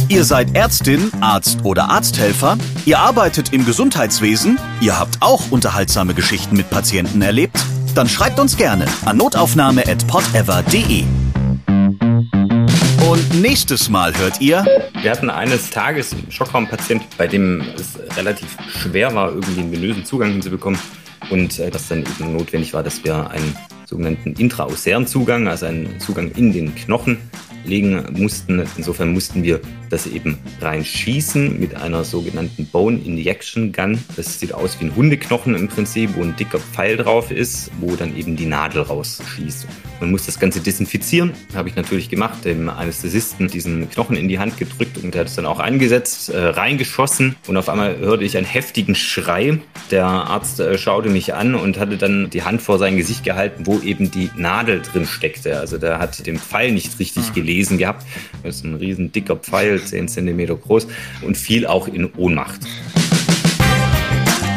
Ihr 0.09 0.23
seid 0.23 0.55
Ärztin, 0.55 1.11
Arzt 1.21 1.59
oder 1.63 1.89
Arzthelfer, 1.89 2.57
ihr 2.85 2.99
arbeitet 2.99 3.53
im 3.53 3.65
Gesundheitswesen, 3.65 4.59
ihr 4.81 4.99
habt 4.99 5.17
auch 5.21 5.51
unterhaltsame 5.51 6.13
Geschichten 6.13 6.55
mit 6.55 6.69
Patienten 6.69 7.21
erlebt? 7.21 7.57
Dann 7.95 8.09
schreibt 8.09 8.39
uns 8.39 8.57
gerne 8.57 8.85
an 9.05 9.17
notaufnahme.podever.de. 9.17 11.03
Und 13.09 13.41
nächstes 13.41 13.89
Mal 13.89 14.17
hört 14.17 14.41
ihr. 14.41 14.65
Wir 15.01 15.11
hatten 15.11 15.29
eines 15.29 15.69
Tages 15.69 16.13
einen 16.13 16.31
Schockraumpatient, 16.31 17.03
bei 17.17 17.27
dem 17.27 17.61
es 17.75 17.99
relativ 18.17 18.57
schwer 18.67 19.13
war, 19.13 19.29
irgendwie 19.29 19.59
einen 19.59 19.71
venösen 19.71 20.05
Zugang 20.05 20.31
hinzubekommen. 20.31 20.79
Und 21.29 21.59
äh, 21.59 21.69
das 21.69 21.87
dann 21.87 21.99
eben 21.99 22.33
notwendig 22.33 22.73
war, 22.73 22.83
dass 22.83 23.03
wir 23.03 23.29
einen 23.29 23.55
sogenannten 23.85 24.33
intraosären 24.33 25.05
Zugang, 25.05 25.47
also 25.47 25.67
einen 25.67 25.99
Zugang 25.99 26.31
in 26.31 26.51
den 26.51 26.73
Knochen, 26.75 27.17
legen 27.65 28.03
mussten. 28.13 28.63
Insofern 28.77 29.13
mussten 29.13 29.43
wir 29.43 29.61
das 29.89 30.07
eben 30.07 30.39
reinschießen 30.59 31.59
mit 31.59 31.75
einer 31.75 32.03
sogenannten 32.03 32.65
Bone 32.65 32.99
Injection 33.05 33.71
Gun. 33.71 33.99
Das 34.15 34.39
sieht 34.39 34.53
aus 34.53 34.79
wie 34.79 34.85
ein 34.85 34.95
Hundeknochen 34.95 35.55
im 35.55 35.67
Prinzip, 35.67 36.15
wo 36.15 36.23
ein 36.23 36.35
dicker 36.35 36.59
Pfeil 36.59 36.97
drauf 36.97 37.31
ist, 37.31 37.71
wo 37.79 37.95
dann 37.95 38.17
eben 38.17 38.35
die 38.35 38.45
Nadel 38.45 38.81
rausschießt. 38.81 39.67
Man 39.99 40.11
muss 40.11 40.25
das 40.25 40.39
Ganze 40.39 40.59
desinfizieren. 40.59 41.31
Habe 41.55 41.69
ich 41.69 41.75
natürlich 41.75 42.09
gemacht, 42.09 42.43
dem 42.43 42.69
Anästhesisten 42.69 43.47
diesen 43.47 43.89
Knochen 43.89 44.17
in 44.17 44.27
die 44.27 44.39
Hand 44.39 44.57
gedrückt 44.57 44.97
und 44.97 45.13
der 45.13 45.21
hat 45.21 45.27
es 45.27 45.35
dann 45.35 45.45
auch 45.45 45.59
eingesetzt, 45.59 46.29
äh, 46.29 46.37
reingeschossen 46.37 47.35
und 47.47 47.55
auf 47.55 47.69
einmal 47.69 47.97
hörte 47.97 48.23
ich 48.23 48.35
einen 48.35 48.45
heftigen 48.45 48.95
Schrei. 48.95 49.59
Der 49.91 50.05
Arzt 50.05 50.59
äh, 50.59 50.77
schaute 50.77 51.09
mich 51.09 51.33
an 51.33 51.55
und 51.55 51.79
hatte 51.79 51.97
dann 51.97 52.29
die 52.29 52.43
Hand 52.43 52.61
vor 52.61 52.79
sein 52.79 52.97
Gesicht 52.97 53.23
gehalten, 53.23 53.65
wo 53.65 53.79
eben 53.79 54.11
die 54.11 54.29
Nadel 54.35 54.81
drin 54.81 55.05
steckte. 55.05 55.59
Also 55.59 55.77
der 55.77 55.99
hat 55.99 56.25
den 56.25 56.37
Pfeil 56.37 56.71
nicht 56.71 56.99
richtig 56.99 57.23
ah. 57.29 57.33
Gelesen 57.53 57.77
gehabt. 57.77 58.05
Das 58.43 58.57
ist 58.57 58.65
ein 58.65 58.75
riesen 58.75 59.11
dicker 59.11 59.35
Pfeil, 59.35 59.81
10 59.81 60.07
cm 60.07 60.59
groß 60.59 60.87
und 61.21 61.37
fiel 61.37 61.65
auch 61.65 61.87
in 61.87 62.11
Ohnmacht. 62.15 62.61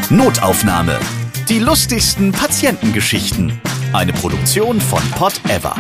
Notaufnahme. 0.09 0.99
Die 1.49 1.59
lustigsten 1.59 2.33
Patientengeschichten. 2.33 3.61
Eine 3.93 4.13
Produktion 4.13 4.81
von 4.81 5.03
Pot 5.11 5.41
Ever. 5.49 5.77